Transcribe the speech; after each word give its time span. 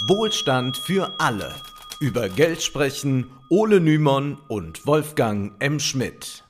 Wohlstand 0.00 0.76
für 0.76 1.18
alle. 1.18 1.54
Über 2.00 2.28
Geld 2.28 2.62
sprechen 2.62 3.30
Ole 3.48 3.80
Nymon 3.80 4.36
und 4.46 4.86
Wolfgang 4.86 5.54
M. 5.58 5.80
Schmidt. 5.80 6.44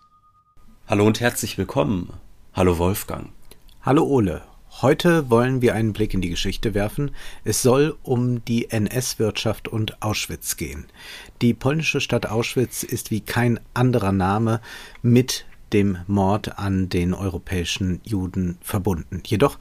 Hallo 0.88 1.06
und 1.06 1.20
herzlich 1.20 1.56
willkommen. 1.56 2.12
Hallo 2.54 2.78
Wolfgang. 2.78 3.30
Hallo 3.82 4.02
Ole. 4.02 4.42
Heute 4.82 5.30
wollen 5.30 5.62
wir 5.62 5.76
einen 5.76 5.92
Blick 5.92 6.12
in 6.12 6.20
die 6.20 6.30
Geschichte 6.30 6.74
werfen. 6.74 7.12
Es 7.44 7.62
soll 7.62 7.96
um 8.02 8.44
die 8.44 8.68
NS-Wirtschaft 8.68 9.68
und 9.68 10.02
Auschwitz 10.02 10.56
gehen. 10.56 10.86
Die 11.40 11.54
polnische 11.54 12.00
Stadt 12.00 12.26
Auschwitz 12.26 12.82
ist 12.82 13.12
wie 13.12 13.20
kein 13.20 13.60
anderer 13.74 14.10
Name 14.10 14.60
mit 15.02 15.46
dem 15.72 15.98
Mord 16.06 16.58
an 16.58 16.88
den 16.88 17.14
europäischen 17.14 18.00
Juden 18.04 18.58
verbunden. 18.60 19.22
Jedoch 19.24 19.58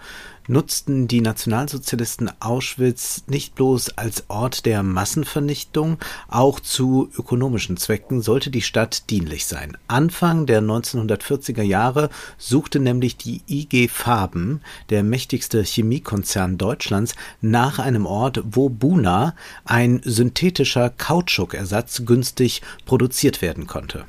nutzten 0.48 1.08
die 1.08 1.22
Nationalsozialisten 1.22 2.30
Auschwitz 2.40 3.24
nicht 3.28 3.56
bloß 3.56 3.98
als 3.98 4.26
Ort 4.28 4.66
der 4.66 4.84
Massenvernichtung, 4.84 5.98
auch 6.28 6.60
zu 6.60 7.10
ökonomischen 7.18 7.78
Zwecken 7.78 8.22
sollte 8.22 8.52
die 8.52 8.62
Stadt 8.62 9.10
dienlich 9.10 9.46
sein. 9.46 9.78
Anfang 9.88 10.46
der 10.46 10.62
1940er 10.62 11.64
Jahre 11.64 12.10
suchte 12.38 12.80
nämlich 12.80 13.18
die 13.18 13.42
IG 13.48 13.88
Farben, 13.88 14.62
der 14.90 15.04
mächtigste 15.04 15.64
Chemiekonzern 15.64 16.58
Deutschlands, 16.58 17.16
nach 17.42 17.80
einem 17.80 18.06
Ort, 18.06 18.44
wo 18.46 18.70
Buna, 18.70 19.36
ein 19.66 20.02
synthetischer 20.04 20.90
Kautschukersatz, 20.90 22.04
günstig 22.06 22.62
produziert 22.86 23.42
werden 23.42 23.68
konnte. 23.68 24.06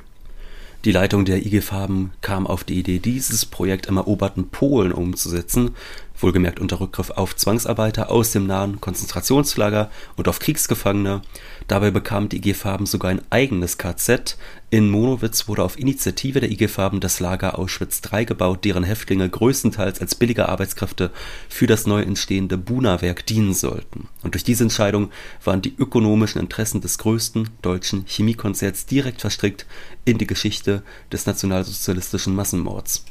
Die 0.85 0.91
Leitung 0.91 1.25
der 1.25 1.43
IG 1.45 1.61
Farben 1.61 2.11
kam 2.21 2.45
auf 2.45 2.63
die 2.63 2.77
Idee, 2.77 2.99
dieses 2.99 3.45
Projekt 3.45 3.87
im 3.87 3.97
eroberten 3.97 4.49
Polen 4.49 4.91
umzusetzen, 4.91 5.71
wohlgemerkt 6.19 6.59
unter 6.59 6.79
Rückgriff 6.79 7.09
auf 7.09 7.35
Zwangsarbeiter 7.35 8.11
aus 8.11 8.31
dem 8.31 8.45
nahen 8.45 8.79
Konzentrationslager 8.79 9.89
und 10.15 10.27
auf 10.27 10.39
Kriegsgefangene. 10.39 11.21
Dabei 11.67 11.91
bekam 11.91 12.29
die 12.29 12.37
IG 12.37 12.53
Farben 12.53 12.85
sogar 12.85 13.11
ein 13.11 13.21
eigenes 13.31 13.77
KZ. 13.77 14.37
In 14.69 14.89
Monowitz 14.89 15.47
wurde 15.47 15.63
auf 15.63 15.79
Initiative 15.79 16.41
der 16.41 16.51
IG 16.51 16.67
Farben 16.67 16.99
das 16.99 17.21
Lager 17.21 17.57
Auschwitz 17.57 18.01
III 18.11 18.25
gebaut, 18.25 18.65
deren 18.65 18.83
Häftlinge 18.83 19.29
größtenteils 19.29 20.01
als 20.01 20.15
billige 20.15 20.49
Arbeitskräfte 20.49 21.11
für 21.47 21.67
das 21.67 21.87
neu 21.87 22.01
entstehende 22.01 22.57
Buna-Werk 22.57 23.25
dienen 23.25 23.53
sollten. 23.53 24.09
Und 24.23 24.33
durch 24.33 24.43
diese 24.43 24.65
Entscheidung 24.65 25.09
waren 25.41 25.61
die 25.61 25.73
ökonomischen 25.77 26.41
Interessen 26.41 26.81
des 26.81 26.97
größten 26.97 27.49
deutschen 27.61 28.03
Chemiekonzerns 28.07 28.85
direkt 28.85 29.21
verstrickt 29.21 29.65
in 30.03 30.17
die 30.17 30.27
Geschichte 30.27 30.83
des 31.13 31.25
nationalsozialistischen 31.25 32.35
Massenmords. 32.35 33.05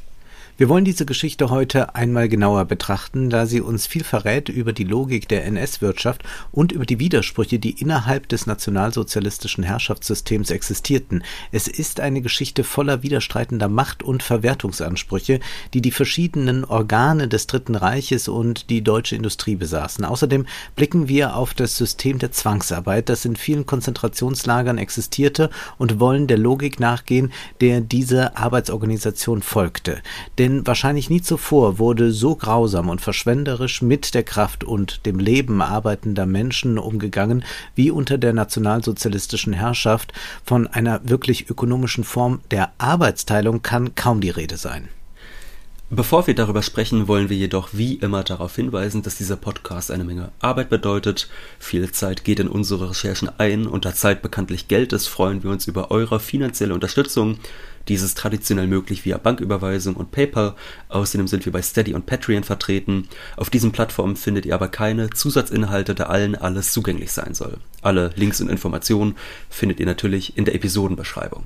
Wir 0.59 0.69
wollen 0.69 0.85
diese 0.85 1.05
Geschichte 1.05 1.51
heute 1.51 1.93
einmal 1.93 2.29
genauer 2.29 2.65
betrachten, 2.65 3.29
da 3.29 3.45
sie 3.45 3.61
uns 3.61 3.85
viel 3.85 4.03
verrät 4.03 4.49
über 4.49 4.73
die 4.73 4.85
Logik 4.85 5.27
der 5.27 5.45
NS-Wirtschaft 5.45 6.23
und 6.51 6.71
über 6.71 6.87
die 6.87 6.97
Widersprüche, 6.97 7.59
die 7.59 7.79
innerhalb 7.79 8.27
des 8.27 8.47
nationalsozialistischen 8.47 9.63
Herrschaftssystems 9.63 10.49
existierten. 10.49 11.21
Es 11.51 11.67
ist 11.67 11.99
eine 11.99 12.21
Geschichte 12.21 12.63
voller 12.63 13.03
widerstreitender 13.03 13.67
Macht- 13.67 14.01
und 14.01 14.23
Verwertungsansprüche, 14.23 15.41
die 15.75 15.81
die 15.83 15.91
verschiedenen 15.91 16.65
Organe 16.65 17.27
des 17.27 17.45
Dritten 17.45 17.75
Reiches 17.75 18.27
und 18.27 18.71
die 18.71 18.81
deutsche 18.81 19.15
Industrie 19.15 19.57
besaßen. 19.57 20.05
Außerdem 20.05 20.47
blicken 20.75 21.07
wir 21.07 21.35
auf 21.35 21.53
das 21.53 21.77
System 21.77 22.17
der 22.17 22.31
Zwangsarbeit, 22.31 23.09
das 23.09 23.25
in 23.25 23.35
vielen 23.35 23.67
Konzentrationslagern 23.67 24.79
existierte 24.79 25.51
und 25.77 25.99
wollen 25.99 26.25
der 26.25 26.39
Logik 26.39 26.79
nachgehen, 26.79 27.31
der 27.61 27.79
diese 27.79 28.35
Arbeitsorganisation 28.35 29.43
folgte. 29.43 30.01
Der 30.39 30.46
denn 30.47 30.65
wahrscheinlich 30.65 31.09
nie 31.09 31.21
zuvor 31.21 31.77
wurde 31.77 32.13
so 32.13 32.35
grausam 32.35 32.87
und 32.87 33.01
verschwenderisch 33.01 33.81
mit 33.81 34.13
der 34.13 34.23
Kraft 34.23 34.63
und 34.63 35.05
dem 35.05 35.19
Leben 35.19 35.61
arbeitender 35.61 36.25
Menschen 36.25 36.77
umgegangen 36.77 37.43
wie 37.75 37.91
unter 37.91 38.17
der 38.17 38.31
nationalsozialistischen 38.31 39.51
Herrschaft. 39.51 40.13
Von 40.45 40.67
einer 40.67 41.01
wirklich 41.03 41.49
ökonomischen 41.49 42.05
Form 42.05 42.39
der 42.49 42.71
Arbeitsteilung 42.77 43.61
kann 43.61 43.93
kaum 43.95 44.21
die 44.21 44.29
Rede 44.29 44.55
sein. 44.55 44.87
Bevor 45.89 46.27
wir 46.27 46.35
darüber 46.35 46.63
sprechen, 46.63 47.07
wollen 47.07 47.29
wir 47.29 47.37
jedoch 47.37 47.69
wie 47.71 47.93
immer 47.93 48.21
darauf 48.21 48.53
hinweisen, 48.53 49.03
dass 49.03 49.15
dieser 49.15 49.37
Podcast 49.37 49.89
eine 49.89 50.03
Menge 50.03 50.33
Arbeit 50.39 50.69
bedeutet. 50.69 51.29
Viel 51.59 51.89
Zeit 51.93 52.25
geht 52.25 52.41
in 52.41 52.49
unsere 52.49 52.89
Recherchen 52.89 53.29
ein 53.37 53.69
da 53.85 53.93
Zeit 53.93 54.21
bekanntlich 54.21 54.67
Geld 54.67 54.91
ist, 54.91 55.07
freuen 55.07 55.43
wir 55.43 55.49
uns 55.49 55.65
über 55.65 55.89
eure 55.89 56.19
finanzielle 56.19 56.73
Unterstützung. 56.73 57.39
Dies 57.87 58.01
ist 58.01 58.17
traditionell 58.17 58.67
möglich 58.67 59.05
via 59.05 59.17
Banküberweisung 59.17 59.95
und 59.95 60.11
PayPal. 60.11 60.55
Außerdem 60.89 61.29
sind 61.29 61.45
wir 61.45 61.53
bei 61.53 61.61
Steady 61.61 61.93
und 61.93 62.05
Patreon 62.05 62.43
vertreten. 62.43 63.07
Auf 63.37 63.49
diesen 63.49 63.71
Plattformen 63.71 64.17
findet 64.17 64.45
ihr 64.45 64.55
aber 64.55 64.67
keine 64.67 65.09
Zusatzinhalte, 65.11 65.95
da 65.95 66.07
allen 66.07 66.35
alles 66.35 66.73
zugänglich 66.73 67.13
sein 67.13 67.33
soll. 67.33 67.59
Alle 67.81 68.11
Links 68.17 68.41
und 68.41 68.49
Informationen 68.49 69.15
findet 69.49 69.79
ihr 69.79 69.85
natürlich 69.85 70.37
in 70.37 70.43
der 70.43 70.53
Episodenbeschreibung. 70.53 71.45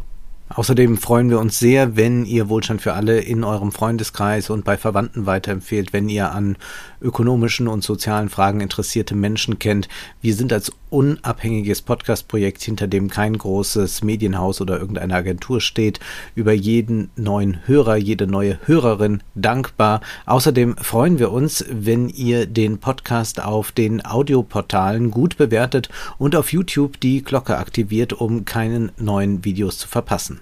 Außerdem 0.54 0.98
freuen 0.98 1.30
wir 1.30 1.40
uns 1.40 1.60
sehr, 1.60 1.96
wenn 1.96 2.26
ihr 2.26 2.50
Wohlstand 2.50 2.82
für 2.82 2.94
alle 2.94 3.20
in 3.20 3.44
eurem 3.44 3.72
Freundeskreis 3.72 4.50
und 4.50 4.66
bei 4.66 4.78
Verwandten 4.78 5.26
weiterempfehlt, 5.26 5.94
wenn 5.94 6.10
ihr 6.10 6.32
an 6.32 6.58
ökonomischen 7.02 7.68
und 7.68 7.84
sozialen 7.84 8.30
Fragen 8.30 8.60
interessierte 8.60 9.16
Menschen 9.16 9.60
kennt. 9.60 9.88
Wir 10.22 10.36
sind 10.36 10.52
als 10.52 10.74
unabhängiges 10.92 11.82
Podcast-Projekt, 11.82 12.62
hinter 12.62 12.88
dem 12.88 13.10
kein 13.10 13.38
großes 13.38 14.04
Medienhaus 14.04 14.62
oder 14.62 14.80
irgendeine 14.80 15.16
Agentur 15.16 15.62
steht, 15.62 16.00
über 16.36 16.54
jeden 16.54 17.10
neuen 17.16 17.66
Hörer, 17.66 17.96
jede 17.96 18.28
neue 18.28 18.60
Hörerin 18.68 19.24
dankbar. 19.34 20.02
Außerdem 20.26 20.78
freuen 20.78 21.18
wir 21.18 21.32
uns, 21.32 21.66
wenn 21.72 22.10
ihr 22.10 22.46
den 22.46 22.78
Podcast 22.78 23.42
auf 23.42 23.72
den 23.72 24.06
Audioportalen 24.06 25.10
gut 25.10 25.38
bewertet 25.38 25.90
und 26.18 26.36
auf 26.36 26.52
YouTube 26.52 27.00
die 27.00 27.24
Glocke 27.24 27.58
aktiviert, 27.58 28.14
um 28.14 28.46
keinen 28.46 28.92
neuen 28.98 29.46
Videos 29.46 29.78
zu 29.78 29.88
verpassen. 29.88 30.42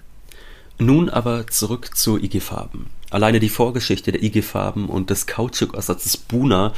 Nun 0.78 1.10
aber 1.10 1.46
zurück 1.46 1.96
zu 1.96 2.18
IG 2.18 2.40
Farben. 2.40 2.86
Alleine 3.10 3.40
die 3.40 3.48
Vorgeschichte 3.48 4.12
der 4.12 4.22
IG 4.22 4.40
Farben 4.40 4.88
und 4.88 5.10
des 5.10 5.26
Kautschukersatzes 5.26 6.16
Buna 6.16 6.72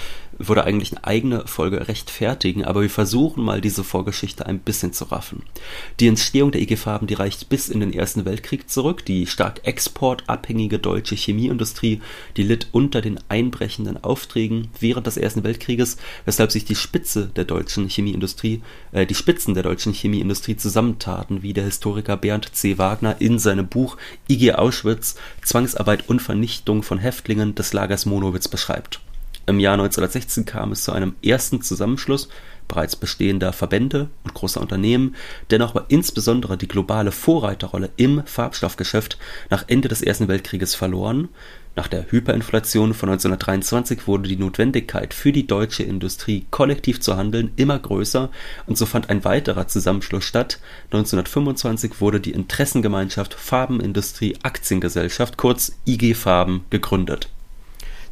würde 0.48 0.64
eigentlich 0.64 0.92
eine 0.92 1.04
eigene 1.04 1.47
Folge 1.47 1.88
rechtfertigen, 1.88 2.64
aber 2.64 2.82
wir 2.82 2.91
versuchen 2.91 3.44
mal 3.44 3.60
diese 3.60 3.84
Vorgeschichte 3.84 4.47
ein 4.47 4.58
bisschen 4.58 4.92
zu 4.92 5.04
raffen. 5.04 5.42
Die 6.00 6.08
Entstehung 6.08 6.53
der 6.53 6.60
IG 6.60 6.76
Farben, 6.76 7.06
die 7.06 7.14
reicht 7.14 7.48
bis 7.48 7.69
in 7.69 7.80
den 7.80 7.92
Ersten 7.92 8.25
Weltkrieg 8.25 8.69
zurück. 8.69 9.04
Die 9.04 9.26
stark 9.26 9.60
exportabhängige 9.64 10.78
deutsche 10.78 11.14
Chemieindustrie, 11.14 12.00
die 12.36 12.42
litt 12.42 12.69
unter 12.72 13.00
den 13.00 13.19
einbrechenden 13.28 14.02
Aufträgen 14.02 14.69
während 14.81 15.06
des 15.06 15.16
Ersten 15.16 15.44
Weltkrieges, 15.44 15.97
weshalb 16.25 16.52
sich 16.52 16.64
die 16.64 16.75
Spitze 16.75 17.26
der 17.26 17.44
deutschen 17.44 17.88
Chemieindustrie, 17.88 18.62
äh, 18.92 19.06
die 19.06 19.14
Spitzen 19.14 19.54
der 19.54 19.62
deutschen 19.62 19.92
Chemieindustrie 19.92 20.56
zusammentaten, 20.56 21.42
wie 21.42 21.52
der 21.52 21.64
Historiker 21.64 22.16
Bernd 22.16 22.54
C. 22.54 22.78
Wagner 22.78 23.16
in 23.20 23.38
seinem 23.38 23.69
Buch 23.69 23.97
IG 24.28 24.52
Auschwitz, 24.52 25.16
Zwangsarbeit 25.42 26.08
und 26.08 26.20
Vernichtung 26.20 26.82
von 26.82 26.98
Häftlingen 26.98 27.54
des 27.54 27.72
Lagers 27.72 28.06
Monowitz 28.06 28.48
beschreibt. 28.48 29.00
Im 29.47 29.58
Jahr 29.58 29.75
1916 29.75 30.44
kam 30.44 30.72
es 30.72 30.84
zu 30.84 30.92
einem 30.92 31.14
ersten 31.22 31.62
Zusammenschluss 31.62 32.28
bereits 32.69 32.97
bestehender 32.97 33.53
Verbände 33.53 34.08
und 34.25 34.34
großer 34.34 34.60
Unternehmen, 34.60 35.14
dennoch 35.50 35.75
war 35.75 35.86
insbesondere 35.88 36.56
die 36.56 36.69
globale 36.69 37.12
Vorreiterrolle 37.12 37.91
im 37.97 38.22
Farbstoffgeschäft 38.25 39.19
nach 39.50 39.64
Ende 39.66 39.88
des 39.88 40.00
Ersten 40.00 40.28
Weltkrieges 40.28 40.75
verloren. 40.75 41.28
Nach 41.75 41.88
der 41.88 42.10
Hyperinflation 42.10 42.94
von 42.94 43.08
1923 43.08 44.06
wurde 44.06 44.28
die 44.28 44.36
Notwendigkeit 44.36 45.12
für 45.12 45.32
die 45.32 45.47
deutsche 45.47 45.82
Industrie 45.82 46.47
kollektiv 46.50 47.00
zu 47.00 47.16
handeln 47.16 47.50
immer 47.56 47.78
größer 47.78 48.31
und 48.66 48.78
so 48.78 48.86
fand 48.86 49.10
ein 49.10 49.25
weiterer 49.25 49.69
Zusammenschluss 49.69 50.25
statt. 50.25 50.60
1925 50.86 52.00
wurde 52.00 52.20
die 52.20 52.32
Interessengemeinschaft 52.32 53.34
Farbenindustrie 53.34 54.36
Aktiengesellschaft 54.42 55.36
kurz 55.36 55.72
IG 55.86 56.14
Farben 56.14 56.64
gegründet 56.70 57.28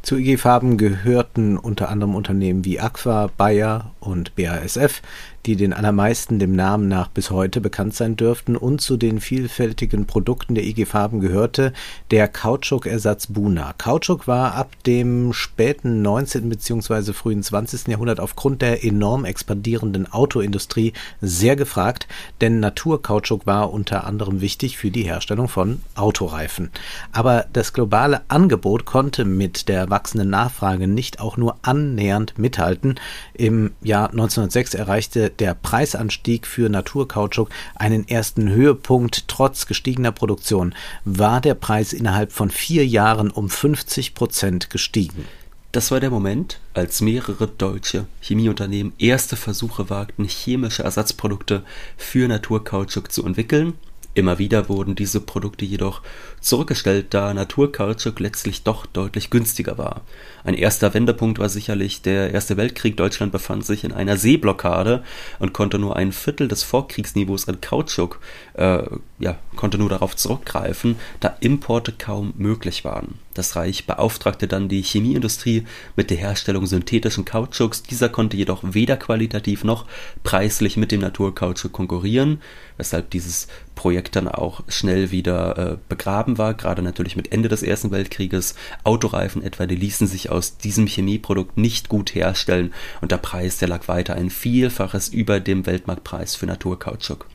zu 0.01 0.17
IG 0.17 0.37
Farben 0.37 0.77
gehörten 0.77 1.57
unter 1.57 1.89
anderem 1.89 2.15
Unternehmen 2.15 2.65
wie 2.65 2.79
Aqua, 2.79 3.29
Bayer 3.37 3.91
und 3.99 4.35
BASF, 4.35 5.01
die 5.45 5.55
den 5.55 5.73
allermeisten 5.73 6.39
dem 6.39 6.55
Namen 6.55 6.87
nach 6.87 7.07
bis 7.07 7.31
heute 7.31 7.61
bekannt 7.61 7.95
sein 7.95 8.15
dürften, 8.15 8.55
und 8.55 8.81
zu 8.81 8.97
den 8.97 9.19
vielfältigen 9.19 10.05
Produkten 10.05 10.55
der 10.55 10.63
IG 10.63 10.85
Farben 10.85 11.19
gehörte 11.19 11.73
der 12.11 12.27
Kautschukersatz 12.27 13.27
Buna. 13.27 13.73
Kautschuk 13.77 14.27
war 14.27 14.55
ab 14.55 14.71
dem 14.85 15.33
späten 15.33 16.01
19. 16.01 16.49
bzw. 16.49 17.13
frühen 17.13 17.43
20. 17.43 17.87
Jahrhundert 17.87 18.19
aufgrund 18.19 18.61
der 18.61 18.83
enorm 18.83 19.25
expandierenden 19.25 20.11
Autoindustrie 20.11 20.93
sehr 21.21 21.55
gefragt, 21.55 22.07
denn 22.41 22.59
Naturkautschuk 22.59 23.45
war 23.45 23.71
unter 23.71 24.05
anderem 24.05 24.41
wichtig 24.41 24.77
für 24.77 24.91
die 24.91 25.03
Herstellung 25.03 25.47
von 25.47 25.81
Autoreifen. 25.95 26.69
Aber 27.11 27.45
das 27.53 27.73
globale 27.73 28.21
Angebot 28.27 28.85
konnte 28.85 29.25
mit 29.25 29.67
der 29.67 29.89
wachsenden 29.89 30.29
Nachfrage 30.29 30.87
nicht 30.87 31.19
auch 31.19 31.37
nur 31.37 31.57
annähernd 31.61 32.37
mithalten. 32.37 32.99
Im 33.33 33.71
Jahr 33.81 34.09
1906 34.11 34.73
erreichte 34.73 35.30
der 35.39 35.53
Preisanstieg 35.55 36.45
für 36.45 36.69
Naturkautschuk 36.69 37.49
einen 37.75 38.07
ersten 38.07 38.49
Höhepunkt. 38.49 39.27
Trotz 39.27 39.65
gestiegener 39.65 40.11
Produktion 40.11 40.75
war 41.05 41.41
der 41.41 41.55
Preis 41.55 41.93
innerhalb 41.93 42.31
von 42.31 42.49
vier 42.49 42.85
Jahren 42.85 43.31
um 43.31 43.49
50 43.49 44.13
Prozent 44.13 44.69
gestiegen. 44.69 45.25
Das 45.71 45.89
war 45.89 46.01
der 46.01 46.09
Moment, 46.09 46.59
als 46.73 46.99
mehrere 46.99 47.47
deutsche 47.47 48.05
Chemieunternehmen 48.21 48.91
erste 48.97 49.37
Versuche 49.37 49.89
wagten, 49.89 50.25
chemische 50.25 50.83
Ersatzprodukte 50.83 51.63
für 51.95 52.27
Naturkautschuk 52.27 53.11
zu 53.11 53.25
entwickeln 53.25 53.73
Immer 54.13 54.39
wieder 54.39 54.67
wurden 54.67 54.95
diese 54.95 55.21
Produkte 55.21 55.63
jedoch 55.63 56.01
zurückgestellt, 56.41 57.13
da 57.13 57.33
Naturkautschuk 57.33 58.19
letztlich 58.19 58.63
doch 58.63 58.85
deutlich 58.85 59.29
günstiger 59.29 59.77
war. 59.77 60.01
Ein 60.43 60.53
erster 60.53 60.93
Wendepunkt 60.93 61.39
war 61.39 61.47
sicherlich 61.47 62.01
der 62.01 62.31
Erste 62.33 62.57
Weltkrieg. 62.57 62.97
Deutschland 62.97 63.31
befand 63.31 63.65
sich 63.65 63.85
in 63.85 63.93
einer 63.93 64.17
Seeblockade 64.17 65.03
und 65.39 65.53
konnte 65.53 65.79
nur 65.79 65.95
ein 65.95 66.11
Viertel 66.11 66.49
des 66.49 66.63
Vorkriegsniveaus 66.63 67.47
an 67.47 67.61
Kautschuk, 67.61 68.19
äh, 68.55 68.83
ja, 69.19 69.37
konnte 69.55 69.77
nur 69.77 69.89
darauf 69.89 70.15
zurückgreifen, 70.15 70.97
da 71.21 71.37
Importe 71.39 71.93
kaum 71.93 72.33
möglich 72.37 72.83
waren. 72.83 73.19
Das 73.33 73.55
Reich 73.55 73.85
beauftragte 73.85 74.47
dann 74.47 74.67
die 74.67 74.81
Chemieindustrie 74.81 75.63
mit 75.95 76.09
der 76.09 76.17
Herstellung 76.17 76.65
synthetischen 76.65 77.23
Kautschuks. 77.23 77.81
Dieser 77.83 78.09
konnte 78.09 78.35
jedoch 78.35 78.61
weder 78.63 78.97
qualitativ 78.97 79.63
noch 79.63 79.85
preislich 80.23 80.75
mit 80.75 80.91
dem 80.91 80.99
Naturkautschuk 80.99 81.71
konkurrieren, 81.71 82.41
weshalb 82.75 83.09
dieses 83.11 83.47
Projekt 83.81 84.15
dann 84.15 84.27
auch 84.27 84.61
schnell 84.67 85.09
wieder 85.09 85.57
äh, 85.57 85.77
begraben 85.89 86.37
war, 86.37 86.53
gerade 86.53 86.83
natürlich 86.83 87.15
mit 87.15 87.31
Ende 87.31 87.49
des 87.49 87.63
Ersten 87.63 87.89
Weltkrieges. 87.89 88.53
Autoreifen 88.83 89.41
etwa, 89.41 89.65
die 89.65 89.75
ließen 89.75 90.05
sich 90.05 90.29
aus 90.29 90.57
diesem 90.57 90.85
Chemieprodukt 90.85 91.57
nicht 91.57 91.89
gut 91.89 92.13
herstellen 92.13 92.75
und 93.01 93.11
der 93.11 93.17
Preis, 93.17 93.57
der 93.57 93.69
lag 93.69 93.87
weiter 93.87 94.13
ein 94.13 94.29
Vielfaches 94.29 95.07
über 95.09 95.39
dem 95.39 95.65
Weltmarktpreis 95.65 96.35
für 96.35 96.45
Naturkautschuk. 96.45 97.25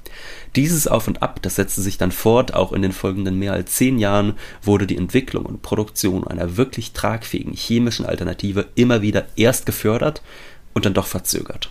Dieses 0.54 0.86
Auf 0.86 1.08
und 1.08 1.20
Ab, 1.20 1.40
das 1.42 1.56
setzte 1.56 1.82
sich 1.82 1.98
dann 1.98 2.12
fort, 2.12 2.54
auch 2.54 2.72
in 2.72 2.82
den 2.82 2.92
folgenden 2.92 3.40
mehr 3.40 3.52
als 3.52 3.72
zehn 3.72 3.98
Jahren 3.98 4.34
wurde 4.62 4.86
die 4.86 4.98
Entwicklung 4.98 5.46
und 5.46 5.62
Produktion 5.62 6.28
einer 6.28 6.56
wirklich 6.56 6.92
tragfähigen 6.92 7.54
chemischen 7.54 8.06
Alternative 8.06 8.68
immer 8.76 9.02
wieder 9.02 9.26
erst 9.34 9.66
gefördert 9.66 10.22
und 10.74 10.86
dann 10.86 10.94
doch 10.94 11.06
verzögert. 11.06 11.70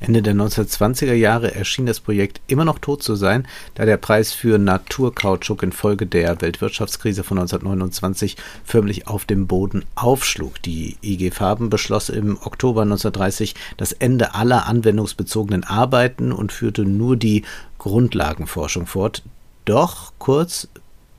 Ende 0.00 0.22
der 0.22 0.34
1920er 0.34 1.12
Jahre 1.12 1.54
erschien 1.54 1.86
das 1.86 2.00
Projekt 2.00 2.40
immer 2.46 2.64
noch 2.64 2.78
tot 2.78 3.02
zu 3.02 3.14
sein, 3.14 3.46
da 3.74 3.84
der 3.84 3.98
Preis 3.98 4.32
für 4.32 4.58
Naturkautschuk 4.58 5.62
infolge 5.62 6.06
der 6.06 6.40
Weltwirtschaftskrise 6.40 7.22
von 7.22 7.38
1929 7.38 8.36
förmlich 8.64 9.08
auf 9.08 9.26
dem 9.26 9.46
Boden 9.46 9.84
aufschlug. 9.94 10.60
Die 10.62 10.96
IG 11.02 11.30
Farben 11.30 11.70
beschloss 11.70 12.08
im 12.08 12.38
Oktober 12.42 12.82
1930 12.82 13.54
das 13.76 13.92
Ende 13.92 14.34
aller 14.34 14.66
anwendungsbezogenen 14.66 15.64
Arbeiten 15.64 16.32
und 16.32 16.50
führte 16.50 16.82
nur 16.84 17.16
die 17.16 17.44
Grundlagenforschung 17.78 18.86
fort. 18.86 19.22
Doch 19.64 20.12
kurz 20.18 20.68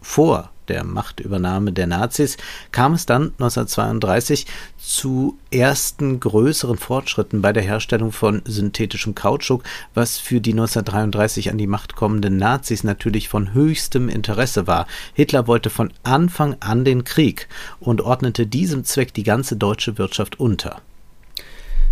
vor 0.02 0.51
der 0.72 0.86
Machtübernahme 0.86 1.74
der 1.74 1.86
Nazis 1.86 2.38
kam 2.72 2.94
es 2.94 3.06
dann 3.06 3.34
1932 3.40 4.46
zu 4.78 5.38
ersten 5.52 6.22
größeren 6.22 6.78
Fortschritten 6.78 7.42
bei 7.42 7.52
der 7.52 7.64
Herstellung 7.64 8.14
von 8.14 8.42
synthetischem 8.46 9.14
Kautschuk, 9.14 9.64
was 9.94 10.18
für 10.18 10.40
die 10.40 10.54
1933 10.54 11.52
an 11.52 11.58
die 11.58 11.68
Macht 11.68 11.98
kommenden 11.98 12.38
Nazis 12.38 12.86
natürlich 12.86 13.28
von 13.28 13.54
höchstem 13.54 14.08
Interesse 14.08 14.66
war. 14.66 14.88
Hitler 15.14 15.46
wollte 15.46 15.70
von 15.70 15.92
Anfang 16.04 16.56
an 16.62 16.86
den 16.86 17.04
Krieg 17.04 17.50
und 17.82 18.00
ordnete 18.00 18.48
diesem 18.48 18.86
Zweck 18.86 19.14
die 19.14 19.24
ganze 19.24 19.58
deutsche 19.58 19.98
Wirtschaft 19.98 20.40
unter. 20.40 20.82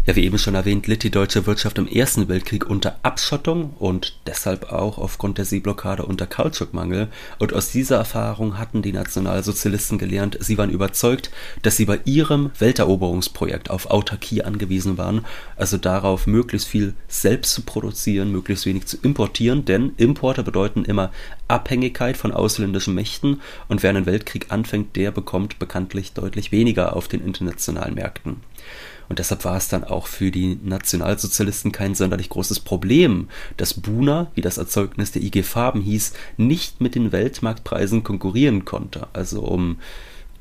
Ja, 0.10 0.16
wie 0.16 0.26
eben 0.26 0.40
schon 0.40 0.56
erwähnt, 0.56 0.88
litt 0.88 1.04
die 1.04 1.12
deutsche 1.12 1.46
Wirtschaft 1.46 1.78
im 1.78 1.88
Ersten 1.88 2.28
Weltkrieg 2.30 2.68
unter 2.68 2.98
Abschottung 3.04 3.76
und 3.78 4.18
deshalb 4.26 4.72
auch 4.72 4.98
aufgrund 4.98 5.38
der 5.38 5.46
Seeblockade 5.46 6.04
unter 6.04 6.26
Kautschukmangel. 6.26 7.10
Und 7.38 7.54
aus 7.54 7.72
dieser 7.72 7.98
Erfahrung 7.98 8.58
hatten 8.58 8.82
die 8.82 8.92
Nationalsozialisten 8.92 10.00
gelernt, 10.00 10.36
sie 10.42 10.58
waren 10.58 10.72
überzeugt, 10.72 11.30
dass 11.62 11.78
sie 11.78 11.86
bei 11.86 12.00
ihrem 12.06 12.50
Welteroberungsprojekt 12.58 13.70
auf 13.70 13.92
Autarkie 13.92 14.42
angewiesen 14.42 14.98
waren, 14.98 15.28
also 15.56 15.78
darauf, 15.78 16.26
möglichst 16.26 16.68
viel 16.68 16.96
selbst 17.08 17.54
zu 17.54 17.62
produzieren, 17.62 18.32
möglichst 18.32 18.66
wenig 18.66 18.88
zu 18.88 18.98
importieren, 18.98 19.66
denn 19.66 19.92
Importe 19.98 20.42
bedeuten 20.42 20.86
immer 20.86 21.12
Abhängigkeit 21.48 22.18
von 22.18 22.32
ausländischen 22.32 22.96
Mächten 22.96 23.42
und 23.68 23.84
wer 23.84 23.92
einen 23.92 24.08
Weltkrieg 24.08 24.48
anfängt, 24.50 24.96
der 24.96 25.12
bekommt 25.12 25.60
bekanntlich 25.60 26.14
deutlich 26.14 26.52
weniger 26.52 26.96
auf 26.96 27.08
den 27.08 27.24
internationalen 27.24 27.94
Märkten. 27.94 28.38
Und 29.10 29.18
deshalb 29.18 29.44
war 29.44 29.58
es 29.58 29.68
dann 29.68 29.84
auch 29.84 30.06
für 30.06 30.30
die 30.30 30.60
Nationalsozialisten 30.64 31.72
kein 31.72 31.96
sonderlich 31.96 32.30
großes 32.30 32.60
Problem, 32.60 33.28
dass 33.58 33.74
Buna, 33.74 34.32
wie 34.36 34.42
das 34.42 34.60
Erzeugnis 34.60 35.12
der 35.12 35.24
IG 35.24 35.42
Farben 35.42 35.82
hieß, 35.82 36.14
nicht 36.38 36.80
mit 36.80 36.94
den 36.94 37.12
Weltmarktpreisen 37.12 38.04
konkurrieren 38.04 38.66
konnte. 38.66 39.08
Also 39.14 39.42
um 39.42 39.80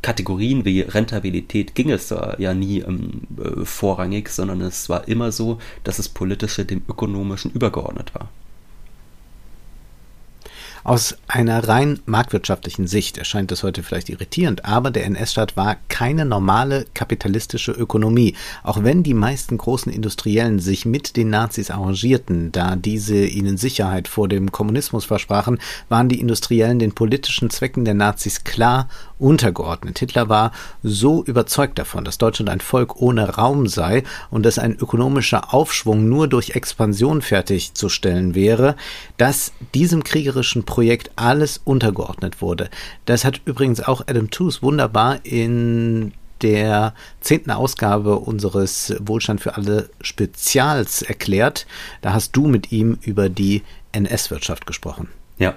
Kategorien 0.02 0.64
wie 0.64 0.82
Rentabilität 0.82 1.74
ging 1.74 1.90
es 1.90 2.08
da 2.08 2.36
ja 2.38 2.54
nie 2.54 2.80
ähm, 2.80 3.22
äh, 3.36 3.64
vorrangig, 3.64 4.28
sondern 4.28 4.60
es 4.60 4.88
war 4.88 5.08
immer 5.08 5.32
so, 5.32 5.58
dass 5.82 5.96
das 5.96 6.08
Politische 6.08 6.64
dem 6.64 6.82
Ökonomischen 6.88 7.50
übergeordnet 7.50 8.14
war. 8.14 8.28
Aus 10.84 11.16
einer 11.26 11.68
rein 11.68 12.00
marktwirtschaftlichen 12.06 12.86
Sicht 12.86 13.18
erscheint 13.18 13.52
es 13.52 13.62
heute 13.62 13.82
vielleicht 13.82 14.08
irritierend, 14.08 14.64
aber 14.64 14.90
der 14.90 15.04
NS-Staat 15.06 15.56
war 15.56 15.76
keine 15.88 16.24
normale 16.24 16.86
kapitalistische 16.94 17.72
Ökonomie, 17.72 18.34
auch 18.62 18.82
wenn 18.84 19.02
die 19.02 19.14
meisten 19.14 19.58
großen 19.58 19.92
Industriellen 19.92 20.58
sich 20.58 20.84
mit 20.84 21.16
den 21.16 21.30
Nazis 21.30 21.70
arrangierten, 21.70 22.52
da 22.52 22.76
diese 22.76 23.24
ihnen 23.24 23.56
Sicherheit 23.56 24.08
vor 24.08 24.28
dem 24.28 24.52
Kommunismus 24.52 25.04
versprachen, 25.04 25.58
waren 25.88 26.08
die 26.08 26.20
Industriellen 26.20 26.78
den 26.78 26.92
politischen 26.92 27.50
Zwecken 27.50 27.84
der 27.84 27.94
Nazis 27.94 28.44
klar 28.44 28.88
untergeordnet. 29.18 29.98
Hitler 29.98 30.28
war 30.28 30.52
so 30.82 31.24
überzeugt 31.24 31.78
davon, 31.78 32.04
dass 32.04 32.18
Deutschland 32.18 32.50
ein 32.50 32.60
Volk 32.60 33.00
ohne 33.00 33.36
Raum 33.36 33.66
sei 33.66 34.04
und 34.30 34.44
dass 34.44 34.58
ein 34.58 34.76
ökonomischer 34.76 35.52
Aufschwung 35.52 36.08
nur 36.08 36.28
durch 36.28 36.50
Expansion 36.50 37.22
fertigzustellen 37.22 38.34
wäre, 38.34 38.76
dass 39.16 39.52
diesem 39.74 40.04
kriegerischen 40.04 40.62
Projekt 40.78 41.10
alles 41.16 41.60
untergeordnet 41.64 42.40
wurde. 42.40 42.70
Das 43.04 43.24
hat 43.24 43.40
übrigens 43.46 43.80
auch 43.80 44.02
Adam 44.06 44.30
Tooze 44.30 44.62
wunderbar 44.62 45.18
in 45.24 46.12
der 46.40 46.94
zehnten 47.20 47.50
Ausgabe 47.50 48.20
unseres 48.20 48.94
Wohlstand 49.00 49.40
für 49.40 49.56
alle 49.56 49.90
Spezials 50.00 51.02
erklärt. 51.02 51.66
Da 52.00 52.12
hast 52.12 52.36
du 52.36 52.46
mit 52.46 52.70
ihm 52.70 52.96
über 53.02 53.28
die 53.28 53.64
NS-Wirtschaft 53.90 54.68
gesprochen. 54.68 55.08
Ja. 55.36 55.56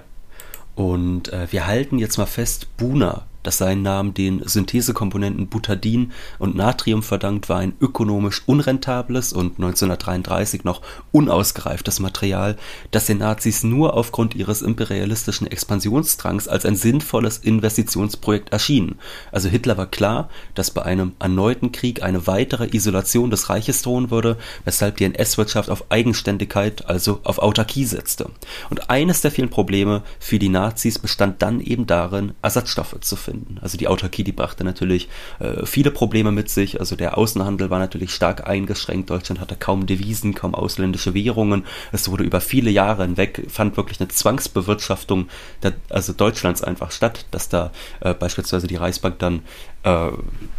Und 0.74 1.32
äh, 1.32 1.46
wir 1.52 1.68
halten 1.68 2.00
jetzt 2.00 2.18
mal 2.18 2.26
fest, 2.26 2.76
Buna 2.76 3.24
das 3.42 3.58
seinen 3.58 3.82
Namen 3.82 4.14
den 4.14 4.42
Synthesekomponenten 4.44 5.48
Butadin 5.48 6.12
und 6.38 6.54
Natrium 6.54 7.02
verdankt, 7.02 7.48
war 7.48 7.58
ein 7.58 7.74
ökonomisch 7.80 8.42
unrentables 8.46 9.32
und 9.32 9.58
1933 9.58 10.64
noch 10.64 10.82
unausgereiftes 11.10 12.00
Material, 12.00 12.56
das 12.90 13.06
den 13.06 13.18
Nazis 13.18 13.64
nur 13.64 13.94
aufgrund 13.94 14.34
ihres 14.34 14.62
imperialistischen 14.62 15.46
Expansionsdrangs 15.46 16.48
als 16.48 16.64
ein 16.64 16.76
sinnvolles 16.76 17.38
Investitionsprojekt 17.38 18.52
erschien. 18.52 18.96
Also 19.32 19.48
Hitler 19.48 19.76
war 19.76 19.86
klar, 19.86 20.28
dass 20.54 20.70
bei 20.70 20.82
einem 20.82 21.12
erneuten 21.18 21.72
Krieg 21.72 22.02
eine 22.02 22.26
weitere 22.26 22.68
Isolation 22.72 23.30
des 23.30 23.48
Reiches 23.48 23.82
drohen 23.82 24.10
würde, 24.10 24.36
weshalb 24.64 24.96
die 24.98 25.04
NS-Wirtschaft 25.04 25.70
auf 25.70 25.90
Eigenständigkeit, 25.90 26.86
also 26.86 27.20
auf 27.24 27.38
Autarkie 27.38 27.84
setzte. 27.84 28.30
Und 28.70 28.90
eines 28.90 29.20
der 29.20 29.30
vielen 29.30 29.50
Probleme 29.50 30.02
für 30.20 30.38
die 30.38 30.48
Nazis 30.48 30.98
bestand 30.98 31.42
dann 31.42 31.60
eben 31.60 31.86
darin, 31.86 32.34
Ersatzstoffe 32.42 32.96
zu 33.00 33.16
finden 33.16 33.31
finden. 33.32 33.58
Also 33.62 33.78
die 33.78 33.88
Autarkie, 33.88 34.24
die 34.24 34.32
brachte 34.32 34.62
natürlich 34.62 35.08
äh, 35.40 35.64
viele 35.64 35.90
Probleme 35.90 36.30
mit 36.32 36.48
sich. 36.50 36.80
Also 36.80 36.96
der 36.96 37.16
Außenhandel 37.16 37.70
war 37.70 37.78
natürlich 37.78 38.12
stark 38.12 38.46
eingeschränkt. 38.46 39.08
Deutschland 39.10 39.40
hatte 39.40 39.56
kaum 39.56 39.86
Devisen, 39.86 40.34
kaum 40.34 40.54
ausländische 40.54 41.14
Währungen. 41.14 41.64
Es 41.92 42.10
wurde 42.10 42.24
über 42.24 42.40
viele 42.40 42.70
Jahre 42.70 43.04
hinweg, 43.04 43.46
fand 43.48 43.76
wirklich 43.76 44.00
eine 44.00 44.08
Zwangsbewirtschaftung 44.08 45.28
der, 45.62 45.72
also 45.88 46.12
Deutschlands 46.12 46.62
einfach 46.62 46.90
statt, 46.90 47.26
dass 47.30 47.48
da 47.48 47.72
äh, 48.00 48.14
beispielsweise 48.14 48.66
die 48.66 48.76
Reichsbank 48.76 49.18
dann 49.18 49.42
äh, 49.84 50.08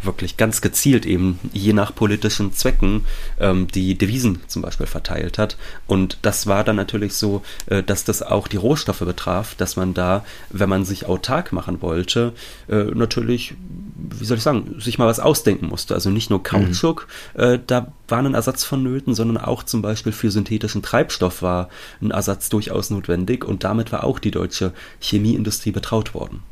wirklich 0.02 0.36
ganz 0.36 0.60
gezielt 0.60 1.06
eben 1.06 1.38
je 1.52 1.72
nach 1.72 1.94
politischen 1.94 2.52
Zwecken 2.52 3.04
ähm, 3.40 3.68
die 3.68 3.96
Devisen 3.96 4.40
zum 4.48 4.62
Beispiel 4.62 4.86
verteilt 4.86 5.38
hat. 5.38 5.56
Und 5.86 6.18
das 6.22 6.46
war 6.46 6.64
dann 6.64 6.76
natürlich 6.76 7.14
so, 7.14 7.42
äh, 7.66 7.82
dass 7.82 8.04
das 8.04 8.22
auch 8.22 8.48
die 8.48 8.58
Rohstoffe 8.58 9.00
betraf, 9.00 9.54
dass 9.54 9.76
man 9.76 9.94
da, 9.94 10.24
wenn 10.50 10.68
man 10.68 10.84
sich 10.84 11.06
autark 11.06 11.52
machen 11.52 11.80
wollte, 11.80 12.32
äh, 12.68 12.84
natürlich, 12.94 13.54
wie 13.96 14.24
soll 14.24 14.36
ich 14.36 14.42
sagen, 14.42 14.76
sich 14.78 14.98
mal 14.98 15.06
was 15.06 15.20
ausdenken 15.20 15.66
musste. 15.66 15.94
Also 15.94 16.10
nicht 16.10 16.30
nur 16.30 16.42
Kautschuk, 16.42 17.06
mhm. 17.34 17.40
Äh, 17.40 17.58
da 17.66 17.92
war 18.08 18.18
ein 18.18 18.34
Ersatz 18.34 18.64
vonnöten, 18.64 19.14
sondern 19.14 19.38
auch 19.38 19.62
zum 19.62 19.82
Beispiel 19.82 20.12
für 20.12 20.30
synthetischen 20.30 20.82
Treibstoff 20.82 21.42
war 21.42 21.68
ein 22.02 22.10
Ersatz 22.10 22.48
durchaus 22.48 22.90
notwendig 22.90 23.44
und 23.44 23.64
damit 23.64 23.92
war 23.92 24.04
auch 24.04 24.18
die 24.18 24.30
deutsche 24.30 24.72
Chemieindustrie 25.00 25.70
betraut 25.70 26.14
worden. 26.14 26.42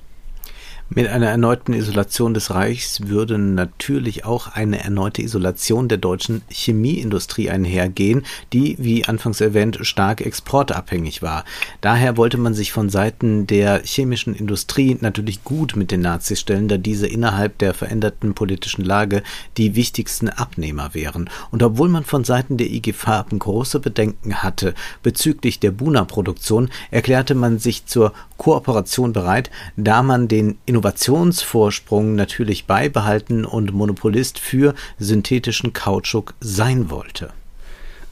Mit 0.94 1.08
einer 1.08 1.28
erneuten 1.28 1.72
Isolation 1.72 2.34
des 2.34 2.50
Reichs 2.50 3.08
würde 3.08 3.38
natürlich 3.38 4.26
auch 4.26 4.48
eine 4.48 4.84
erneute 4.84 5.22
Isolation 5.22 5.88
der 5.88 5.96
deutschen 5.96 6.42
Chemieindustrie 6.50 7.48
einhergehen, 7.48 8.26
die, 8.52 8.76
wie 8.78 9.06
anfangs 9.06 9.40
erwähnt, 9.40 9.78
stark 9.80 10.20
exportabhängig 10.20 11.22
war. 11.22 11.46
Daher 11.80 12.18
wollte 12.18 12.36
man 12.36 12.52
sich 12.52 12.72
von 12.72 12.90
Seiten 12.90 13.46
der 13.46 13.80
chemischen 13.84 14.34
Industrie 14.34 14.98
natürlich 15.00 15.44
gut 15.44 15.76
mit 15.76 15.90
den 15.90 16.02
Nazis 16.02 16.40
stellen, 16.40 16.68
da 16.68 16.76
diese 16.76 17.06
innerhalb 17.06 17.56
der 17.56 17.72
veränderten 17.72 18.34
politischen 18.34 18.84
Lage 18.84 19.22
die 19.56 19.74
wichtigsten 19.74 20.28
Abnehmer 20.28 20.92
wären. 20.92 21.30
Und 21.50 21.62
obwohl 21.62 21.88
man 21.88 22.04
von 22.04 22.24
Seiten 22.24 22.58
der 22.58 22.70
IG 22.70 22.92
Farben 22.92 23.38
große 23.38 23.80
Bedenken 23.80 24.42
hatte 24.42 24.74
bezüglich 25.02 25.58
der 25.58 25.70
Buna-Produktion, 25.70 26.68
erklärte 26.90 27.34
man 27.34 27.58
sich 27.58 27.86
zur 27.86 28.12
Kooperation 28.36 29.14
bereit, 29.14 29.50
da 29.76 30.02
man 30.02 30.28
den 30.28 30.58
Innovationsvorsprung 30.82 32.16
natürlich 32.16 32.66
beibehalten 32.66 33.44
und 33.44 33.72
Monopolist 33.72 34.40
für 34.40 34.74
synthetischen 34.98 35.72
Kautschuk 35.72 36.34
sein 36.40 36.90
wollte. 36.90 37.30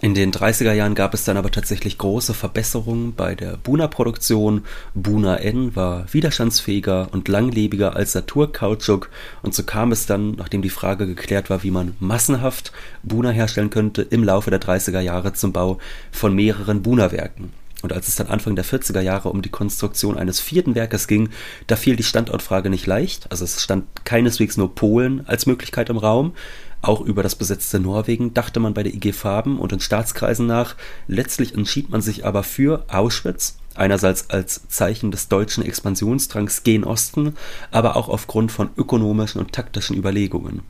In 0.00 0.14
den 0.14 0.32
30er 0.32 0.72
Jahren 0.72 0.94
gab 0.94 1.12
es 1.12 1.24
dann 1.24 1.36
aber 1.36 1.50
tatsächlich 1.50 1.98
große 1.98 2.32
Verbesserungen 2.32 3.12
bei 3.14 3.34
der 3.34 3.56
Buna-Produktion. 3.56 4.64
Buna 4.94 5.38
N 5.38 5.74
war 5.74 6.06
widerstandsfähiger 6.12 7.08
und 7.10 7.26
langlebiger 7.26 7.96
als 7.96 8.14
Naturkautschuk 8.14 9.10
und 9.42 9.52
so 9.52 9.64
kam 9.64 9.90
es 9.90 10.06
dann, 10.06 10.36
nachdem 10.36 10.62
die 10.62 10.70
Frage 10.70 11.08
geklärt 11.08 11.50
war, 11.50 11.64
wie 11.64 11.72
man 11.72 11.96
massenhaft 11.98 12.70
Buna 13.02 13.30
herstellen 13.30 13.70
könnte, 13.70 14.02
im 14.02 14.22
Laufe 14.22 14.50
der 14.50 14.60
30er 14.60 15.00
Jahre 15.00 15.32
zum 15.32 15.52
Bau 15.52 15.78
von 16.12 16.36
mehreren 16.36 16.82
Buna-Werken. 16.82 17.59
Und 17.82 17.92
als 17.92 18.08
es 18.08 18.16
dann 18.16 18.28
Anfang 18.28 18.56
der 18.56 18.64
40er 18.64 19.00
Jahre 19.00 19.30
um 19.30 19.42
die 19.42 19.48
Konstruktion 19.48 20.18
eines 20.18 20.40
vierten 20.40 20.74
Werkes 20.74 21.06
ging, 21.06 21.30
da 21.66 21.76
fiel 21.76 21.96
die 21.96 22.02
Standortfrage 22.02 22.70
nicht 22.70 22.86
leicht. 22.86 23.30
Also 23.30 23.44
es 23.44 23.62
stand 23.62 23.84
keineswegs 24.04 24.56
nur 24.56 24.74
Polen 24.74 25.26
als 25.26 25.46
Möglichkeit 25.46 25.88
im 25.88 25.96
Raum. 25.96 26.34
Auch 26.82 27.00
über 27.02 27.22
das 27.22 27.34
besetzte 27.34 27.78
Norwegen 27.78 28.32
dachte 28.32 28.58
man 28.58 28.72
bei 28.72 28.82
der 28.82 28.94
IG 28.94 29.12
Farben 29.12 29.58
und 29.58 29.72
in 29.72 29.80
Staatskreisen 29.80 30.46
nach. 30.46 30.76
Letztlich 31.08 31.54
entschied 31.54 31.90
man 31.90 32.00
sich 32.00 32.24
aber 32.24 32.42
für 32.42 32.84
Auschwitz, 32.88 33.58
einerseits 33.74 34.30
als 34.30 34.66
Zeichen 34.68 35.10
des 35.10 35.28
deutschen 35.28 35.64
Expansionsdrangs 35.64 36.62
gen 36.62 36.84
Osten, 36.84 37.34
aber 37.70 37.96
auch 37.96 38.08
aufgrund 38.08 38.50
von 38.50 38.70
ökonomischen 38.76 39.40
und 39.40 39.52
taktischen 39.52 39.96
Überlegungen. 39.96 40.62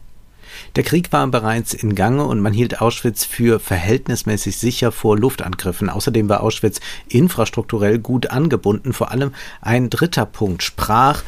Der 0.77 0.85
Krieg 0.85 1.13
war 1.13 1.27
bereits 1.27 1.75
in 1.75 1.95
Gange 1.95 2.25
und 2.25 2.41
man 2.41 2.53
hielt 2.53 2.81
Auschwitz 2.81 3.25
für 3.25 3.61
verhältnismäßig 3.61 4.57
sicher 4.57 4.93
vor 4.93 5.19
Luftangriffen. 5.19 5.91
Außerdem 5.91 6.29
war 6.29 6.43
Auschwitz 6.43 6.81
infrastrukturell 7.09 7.99
gut 7.99 8.31
angebunden. 8.31 8.93
Vor 8.93 9.11
allem 9.11 9.33
ein 9.61 9.91
dritter 9.91 10.27
Punkt 10.27 10.63
sprach 10.63 11.23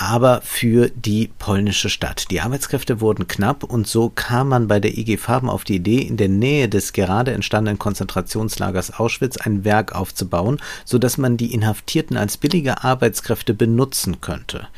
aber 0.00 0.40
für 0.42 0.88
die 0.88 1.28
polnische 1.38 1.90
Stadt. 1.90 2.30
Die 2.30 2.40
Arbeitskräfte 2.40 3.02
wurden 3.02 3.28
knapp 3.28 3.64
und 3.64 3.86
so 3.86 4.08
kam 4.08 4.48
man 4.48 4.66
bei 4.66 4.80
der 4.80 4.96
IG 4.96 5.18
Farben 5.18 5.50
auf 5.50 5.64
die 5.64 5.76
Idee, 5.76 5.98
in 5.98 6.16
der 6.16 6.30
Nähe 6.30 6.70
des 6.70 6.94
gerade 6.94 7.32
entstandenen 7.32 7.78
Konzentrationslagers 7.78 8.98
Auschwitz 8.98 9.36
ein 9.36 9.62
Werk 9.64 9.94
aufzubauen, 9.94 10.58
so 10.86 10.96
dass 10.96 11.18
man 11.18 11.36
die 11.36 11.52
Inhaftierten 11.52 12.16
als 12.16 12.38
billige 12.38 12.82
Arbeitskräfte 12.82 13.52
benutzen 13.52 14.22
könnte. 14.22 14.68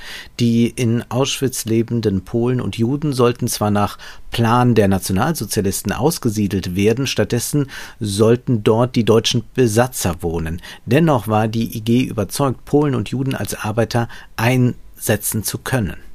Die 0.41 0.67
in 0.67 1.05
Auschwitz 1.09 1.67
lebenden 1.67 2.25
Polen 2.25 2.61
und 2.61 2.77
Juden 2.77 3.13
sollten 3.13 3.47
zwar 3.47 3.71
nach 3.71 3.99
Plan 4.33 4.75
der 4.75 4.89
Nationalsozialisten 4.89 5.93
ausgesiedelt 5.93 6.75
werden, 6.75 7.07
stattdessen 7.07 7.69
sollten 8.01 8.65
dort 8.65 8.97
die 8.97 9.05
deutschen 9.05 9.45
Besatzer 9.55 10.17
wohnen. 10.21 10.61
Dennoch 10.85 11.29
war 11.29 11.47
die 11.47 11.77
IG 11.79 12.07
überzeugt, 12.07 12.65
Polen 12.65 12.97
und 12.97 13.11
Juden 13.11 13.37
als 13.37 13.55
Arbeiter 13.55 14.09
ein 14.35 14.75
setzen 15.03 15.43
zu 15.43 15.59
können. 15.59 16.12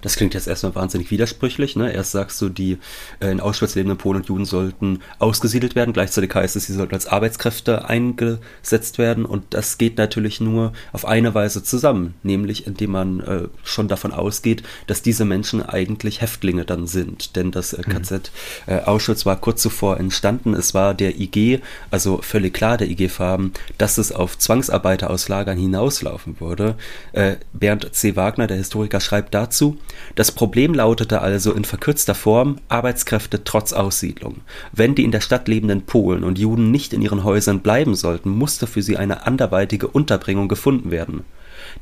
Das 0.00 0.14
klingt 0.14 0.34
jetzt 0.34 0.46
erstmal 0.46 0.76
wahnsinnig 0.76 1.10
widersprüchlich. 1.10 1.74
Ne? 1.74 1.92
Erst 1.92 2.12
sagst 2.12 2.40
du, 2.40 2.48
die 2.48 2.78
äh, 3.18 3.32
in 3.32 3.40
Auschwitz 3.40 3.74
lebenden 3.74 3.98
Polen 3.98 4.20
und 4.20 4.28
Juden 4.28 4.44
sollten 4.44 5.00
ausgesiedelt 5.18 5.74
werden. 5.74 5.92
Gleichzeitig 5.92 6.32
heißt 6.32 6.54
es, 6.54 6.66
sie 6.66 6.74
sollten 6.74 6.94
als 6.94 7.06
Arbeitskräfte 7.06 7.88
eingesetzt 7.88 8.98
werden. 8.98 9.24
Und 9.24 9.54
das 9.54 9.76
geht 9.76 9.98
natürlich 9.98 10.40
nur 10.40 10.72
auf 10.92 11.04
eine 11.04 11.34
Weise 11.34 11.64
zusammen, 11.64 12.14
nämlich 12.22 12.66
indem 12.68 12.92
man 12.92 13.20
äh, 13.20 13.48
schon 13.64 13.88
davon 13.88 14.12
ausgeht, 14.12 14.62
dass 14.86 15.02
diese 15.02 15.24
Menschen 15.24 15.62
eigentlich 15.62 16.20
Häftlinge 16.20 16.64
dann 16.64 16.86
sind. 16.86 17.34
Denn 17.34 17.50
das 17.50 17.72
äh, 17.72 17.82
KZ 17.82 18.30
mhm. 18.66 18.72
äh, 18.74 18.80
Auschwitz 18.82 19.26
war 19.26 19.40
kurz 19.40 19.62
zuvor 19.62 19.98
entstanden. 19.98 20.54
Es 20.54 20.74
war 20.74 20.94
der 20.94 21.18
IG, 21.18 21.60
also 21.90 22.20
völlig 22.22 22.54
klar 22.54 22.76
der 22.76 22.88
IG-Farben, 22.88 23.52
dass 23.78 23.98
es 23.98 24.12
auf 24.12 24.38
Zwangsarbeiter 24.38 25.10
aus 25.10 25.28
Lagern 25.28 25.58
hinauslaufen 25.58 26.38
würde. 26.38 26.76
Äh, 27.10 27.36
Bernd 27.52 27.92
C. 27.92 28.14
Wagner, 28.14 28.46
der 28.46 28.58
Historiker, 28.58 29.00
schreibt 29.00 29.34
dazu, 29.34 29.76
das 30.14 30.32
Problem 30.32 30.74
lautete 30.74 31.20
also 31.20 31.52
in 31.52 31.64
verkürzter 31.64 32.14
Form 32.14 32.58
Arbeitskräfte 32.68 33.44
trotz 33.44 33.72
Aussiedlung. 33.72 34.40
Wenn 34.72 34.94
die 34.94 35.04
in 35.04 35.12
der 35.12 35.20
Stadt 35.20 35.48
lebenden 35.48 35.82
Polen 35.82 36.24
und 36.24 36.38
Juden 36.38 36.70
nicht 36.70 36.92
in 36.92 37.02
ihren 37.02 37.24
Häusern 37.24 37.60
bleiben 37.60 37.94
sollten, 37.94 38.30
musste 38.30 38.66
für 38.66 38.82
sie 38.82 38.96
eine 38.96 39.26
anderweitige 39.26 39.88
Unterbringung 39.88 40.48
gefunden 40.48 40.90
werden. 40.90 41.24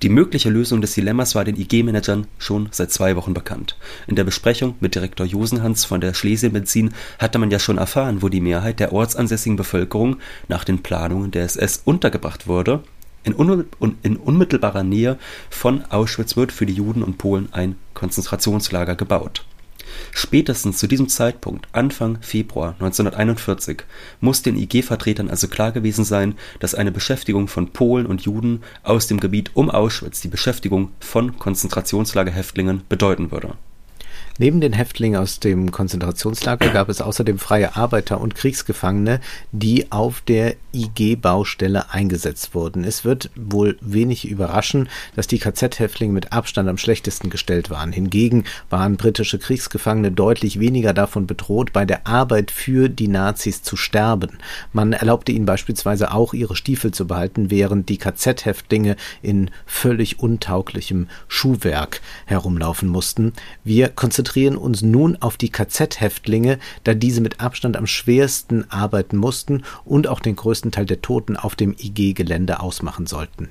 Die 0.03 0.09
mögliche 0.09 0.51
Lösung 0.51 0.81
des 0.81 0.95
Dilemmas 0.95 1.35
war 1.35 1.45
den 1.45 1.57
IG-Managern 1.57 2.27
schon 2.39 2.69
seit 2.71 2.91
zwei 2.91 3.17
Wochen 3.17 3.35
bekannt. 3.35 3.77
In 4.07 4.17
der 4.17 4.25
Besprechung 4.25 4.75
mit 4.81 4.95
Direktor 4.95 5.27
Josenhans 5.27 5.85
von 5.85 6.01
der 6.01 6.15
Schlesienbenzin 6.15 6.93
hatte 7.19 7.39
man 7.39 7.51
ja 7.51 7.59
schon 7.59 7.79
erfahren, 7.79 8.23
wo 8.23 8.29
die 8.29 8.41
Mehrheit 8.41 8.81
der 8.81 8.93
ortsansässigen 8.93 9.57
Bevölkerung 9.57 10.17
nach 10.49 10.65
den 10.65 10.83
Planungen 10.83 11.31
der 11.31 11.45
SS 11.45 11.83
untergebracht 11.85 12.47
wurde 12.47 12.83
in, 13.27 14.17
unmittelbarer 14.17 14.85
Nähe 14.85 15.19
von 15.51 15.85
Auschwitz 15.87 16.37
wird 16.37 16.53
für 16.53 16.67
die 16.67 16.75
Juden 16.75 17.03
und 17.03 17.19
Polen 17.19 17.49
ein 17.53 17.77
Konzentrationslager 17.97 18.95
gebaut. 18.95 19.45
Spätestens 20.13 20.79
zu 20.79 20.87
diesem 20.87 21.09
Zeitpunkt, 21.09 21.67
Anfang 21.73 22.19
Februar 22.21 22.75
1941, 22.79 23.83
muss 24.21 24.43
den 24.43 24.57
IG-Vertretern 24.57 25.31
also 25.31 25.49
klar 25.49 25.73
gewesen 25.73 26.05
sein, 26.05 26.37
dass 26.61 26.75
eine 26.75 26.93
Beschäftigung 26.93 27.49
von 27.49 27.73
Polen 27.73 28.07
und 28.07 28.23
Juden 28.23 28.63
aus 28.83 29.07
dem 29.07 29.19
Gebiet 29.19 29.51
um 29.55 29.71
Auschwitz 29.71 30.21
die 30.21 30.29
Beschäftigung 30.29 30.93
von 31.01 31.39
Konzentrationslagerhäftlingen 31.39 32.83
bedeuten 32.89 33.31
würde 33.31 33.55
Neben 34.39 34.61
den 34.61 34.75
Häftlingen 34.75 35.19
aus 35.19 35.41
dem 35.41 35.73
Konzentrationslager 35.73 36.69
gab 36.69 36.91
es 36.91 37.01
außerdem 37.01 37.39
freie 37.39 37.75
Arbeiter 37.75 38.21
und 38.21 38.35
Kriegsgefangene, 38.35 39.21
die 39.51 39.91
auf 39.91 40.21
der 40.21 40.57
IG-Baustelle 40.75 41.91
eingesetzt 41.91 42.55
wurden. 42.55 42.85
Es 42.85 43.07
wird 43.07 43.31
wohl 43.35 43.79
wenig 43.81 44.29
überraschen, 44.29 44.91
dass 45.15 45.27
die 45.27 45.39
KZ-Häftlinge 45.39 46.13
mit 46.13 46.35
Abstand 46.35 46.69
am 46.69 46.77
schlechtesten 46.77 47.31
gestellt 47.31 47.71
waren. 47.71 47.93
Hingegen 47.93 48.45
waren 48.69 48.99
britische 48.99 49.39
Kriegsgefangene 49.39 50.13
deutlich 50.13 50.61
weniger 50.61 50.93
davon 50.93 51.27
bedroht, 51.27 51.73
bei 51.73 51.87
der 51.87 52.07
Arbeit 52.07 52.51
für 52.51 52.91
die 52.91 53.09
Nazis 53.09 53.63
zu 53.63 53.75
sterben. 53.77 54.39
Man 54.75 54.93
erlaubte 54.93 55.33
ihnen 55.33 55.47
beispielsweise 55.47 56.13
auch, 56.13 56.35
ihre 56.35 56.57
Stiefel 56.57 56.91
zu 56.91 57.07
behalten, 57.07 57.51
während 57.51 57.89
die 57.89 57.97
KZ-Häftlinge 57.97 58.97
in 59.23 59.51
völlig 59.65 60.21
untauglichem 60.21 61.09
Schuhwerk 61.27 62.03
herumlaufen 62.27 62.89
mussten. 62.89 63.33
Wir 63.65 63.89
konzentrieren 63.89 64.26
konzentrieren 64.27 64.57
uns 64.57 64.83
nun 64.83 65.17
auf 65.23 65.37
die 65.37 65.51
KZ-Häftlinge, 65.51 66.59
da 66.83 66.95
diese 66.95 67.21
mit 67.21 67.41
Abstand 67.41 67.77
am 67.77 67.87
schwersten 67.87 68.69
arbeiten 68.73 69.17
mussten 69.17 69.63
und 69.85 70.09
auch 70.09 70.19
den 70.19 70.35
größten 70.35 70.73
Teil 70.73 70.85
der 70.85 71.01
Toten 71.01 71.37
auf 71.37 71.55
dem 71.55 71.77
IG-Gelände 71.79 72.59
ausmachen 72.59 73.07
sollten. 73.07 73.49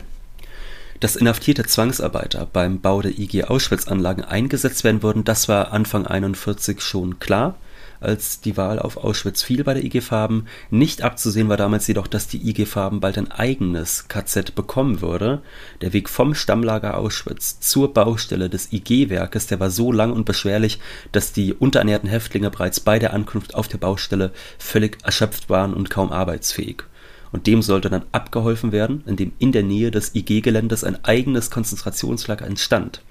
Dass 0.99 1.15
inhaftierte 1.15 1.63
Zwangsarbeiter 1.63 2.45
beim 2.51 2.81
Bau 2.81 3.01
der 3.01 3.17
IG 3.17 3.45
Auschwitz-Anlagen 3.45 4.25
eingesetzt 4.25 4.83
werden 4.83 5.01
würden, 5.01 5.23
das 5.23 5.47
war 5.47 5.71
Anfang 5.71 6.05
41 6.05 6.81
schon 6.81 7.19
klar 7.19 7.55
als 7.99 8.41
die 8.41 8.57
Wahl 8.57 8.79
auf 8.79 8.97
Auschwitz 8.97 9.43
fiel 9.43 9.63
bei 9.63 9.73
der 9.73 9.83
IG 9.83 10.01
Farben. 10.01 10.45
Nicht 10.69 11.01
abzusehen 11.01 11.49
war 11.49 11.57
damals 11.57 11.87
jedoch, 11.87 12.07
dass 12.07 12.27
die 12.27 12.47
IG 12.47 12.65
Farben 12.65 12.99
bald 12.99 13.17
ein 13.17 13.31
eigenes 13.31 14.07
KZ 14.07 14.55
bekommen 14.55 15.01
würde. 15.01 15.41
Der 15.81 15.93
Weg 15.93 16.09
vom 16.09 16.35
Stammlager 16.35 16.97
Auschwitz 16.97 17.59
zur 17.59 17.93
Baustelle 17.93 18.49
des 18.49 18.71
IG-Werkes, 18.71 19.47
der 19.47 19.59
war 19.59 19.69
so 19.69 19.91
lang 19.91 20.11
und 20.11 20.25
beschwerlich, 20.25 20.79
dass 21.11 21.33
die 21.33 21.53
unterernährten 21.53 22.09
Häftlinge 22.09 22.49
bereits 22.49 22.79
bei 22.79 22.99
der 22.99 23.13
Ankunft 23.13 23.55
auf 23.55 23.67
der 23.67 23.77
Baustelle 23.77 24.31
völlig 24.57 24.97
erschöpft 25.03 25.49
waren 25.49 25.73
und 25.73 25.89
kaum 25.89 26.11
arbeitsfähig. 26.11 26.83
Und 27.31 27.47
dem 27.47 27.61
sollte 27.61 27.89
dann 27.89 28.05
abgeholfen 28.13 28.71
werden, 28.71 29.03
indem 29.05 29.33
in 29.39 29.51
der 29.51 29.63
Nähe 29.63 29.91
des 29.91 30.15
IG-Geländes 30.15 30.83
ein 30.83 31.03
eigenes 31.03 31.51
Konzentrationslager 31.51 32.45
entstand. 32.45 33.01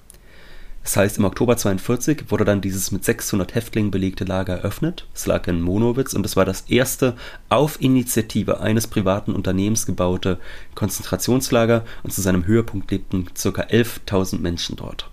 Das 0.85 0.97
heißt, 0.97 1.17
im 1.17 1.25
Oktober 1.25 1.57
42 1.57 2.25
wurde 2.29 2.45
dann 2.45 2.61
dieses 2.61 2.91
mit 2.91 3.03
600 3.03 3.55
Häftlingen 3.55 3.89
belegte 3.89 4.23
Lager 4.23 4.53
eröffnet. 4.53 5.07
Es 5.15 5.25
lag 5.25 5.47
in 5.47 5.59
Monowitz 5.59 6.13
und 6.13 6.23
es 6.27 6.35
war 6.35 6.45
das 6.45 6.61
erste 6.69 7.15
auf 7.49 7.81
Initiative 7.81 8.59
eines 8.59 8.85
privaten 8.85 9.33
Unternehmens 9.33 9.87
gebaute 9.87 10.37
Konzentrationslager 10.75 11.83
und 12.03 12.13
zu 12.13 12.21
seinem 12.21 12.45
Höhepunkt 12.45 12.91
lebten 12.91 13.25
ca. 13.25 13.63
11.000 13.63 14.41
Menschen 14.41 14.75
dort. 14.75 15.09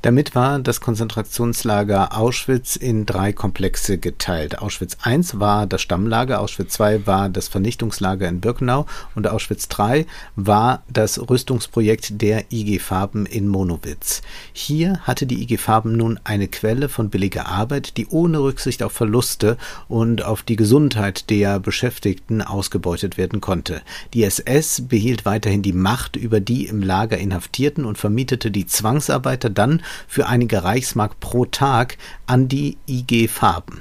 Damit 0.00 0.36
war 0.36 0.60
das 0.60 0.80
Konzentrationslager 0.80 2.16
Auschwitz 2.16 2.76
in 2.76 3.04
drei 3.04 3.32
Komplexe 3.32 3.98
geteilt. 3.98 4.60
Auschwitz 4.60 4.96
I 5.04 5.18
war 5.32 5.66
das 5.66 5.82
Stammlager, 5.82 6.40
Auschwitz 6.40 6.78
II 6.78 7.04
war 7.04 7.28
das 7.28 7.48
Vernichtungslager 7.48 8.28
in 8.28 8.40
Birkenau 8.40 8.86
und 9.16 9.26
Auschwitz 9.26 9.66
III 9.76 10.06
war 10.36 10.84
das 10.88 11.18
Rüstungsprojekt 11.28 12.22
der 12.22 12.44
IG 12.52 12.78
Farben 12.78 13.26
in 13.26 13.48
Monowitz. 13.48 14.22
Hier 14.52 15.00
hatte 15.00 15.26
die 15.26 15.42
IG 15.42 15.56
Farben 15.56 15.96
nun 15.96 16.20
eine 16.22 16.46
Quelle 16.46 16.88
von 16.88 17.10
billiger 17.10 17.46
Arbeit, 17.46 17.96
die 17.96 18.06
ohne 18.06 18.38
Rücksicht 18.40 18.84
auf 18.84 18.92
Verluste 18.92 19.56
und 19.88 20.24
auf 20.24 20.44
die 20.44 20.56
Gesundheit 20.56 21.28
der 21.28 21.58
Beschäftigten 21.58 22.40
ausgebeutet 22.40 23.16
werden 23.16 23.40
konnte. 23.40 23.82
Die 24.14 24.22
SS 24.22 24.82
behielt 24.86 25.24
weiterhin 25.24 25.62
die 25.62 25.72
Macht 25.72 26.14
über 26.14 26.38
die 26.38 26.66
im 26.66 26.84
Lager 26.84 27.18
Inhaftierten 27.18 27.84
und 27.84 27.98
vermietete 27.98 28.52
die 28.52 28.66
Zwangsarbeiter 28.68 29.50
dann 29.50 29.82
für 30.06 30.26
einige 30.26 30.64
Reichsmark 30.64 31.20
pro 31.20 31.44
Tag 31.44 31.98
an 32.26 32.48
die 32.48 32.76
IG 32.86 33.28
Farben. 33.28 33.80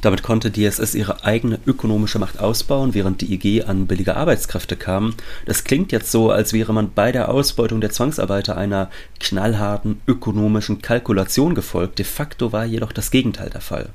Damit 0.00 0.22
konnte 0.22 0.50
die 0.50 0.64
SS 0.64 0.94
ihre 0.94 1.24
eigene 1.24 1.58
ökonomische 1.66 2.18
Macht 2.18 2.40
ausbauen, 2.40 2.94
während 2.94 3.20
die 3.20 3.34
IG 3.34 3.64
an 3.64 3.86
billige 3.86 4.16
Arbeitskräfte 4.16 4.76
kam. 4.76 5.14
Das 5.44 5.64
klingt 5.64 5.92
jetzt 5.92 6.10
so, 6.10 6.30
als 6.30 6.52
wäre 6.52 6.72
man 6.72 6.92
bei 6.92 7.12
der 7.12 7.28
Ausbeutung 7.28 7.80
der 7.80 7.90
Zwangsarbeiter 7.90 8.56
einer 8.56 8.90
knallharten 9.18 10.00
ökonomischen 10.06 10.80
Kalkulation 10.80 11.54
gefolgt. 11.54 11.98
De 11.98 12.06
facto 12.06 12.52
war 12.52 12.64
jedoch 12.64 12.92
das 12.92 13.10
Gegenteil 13.10 13.50
der 13.50 13.60
Fall. 13.60 13.90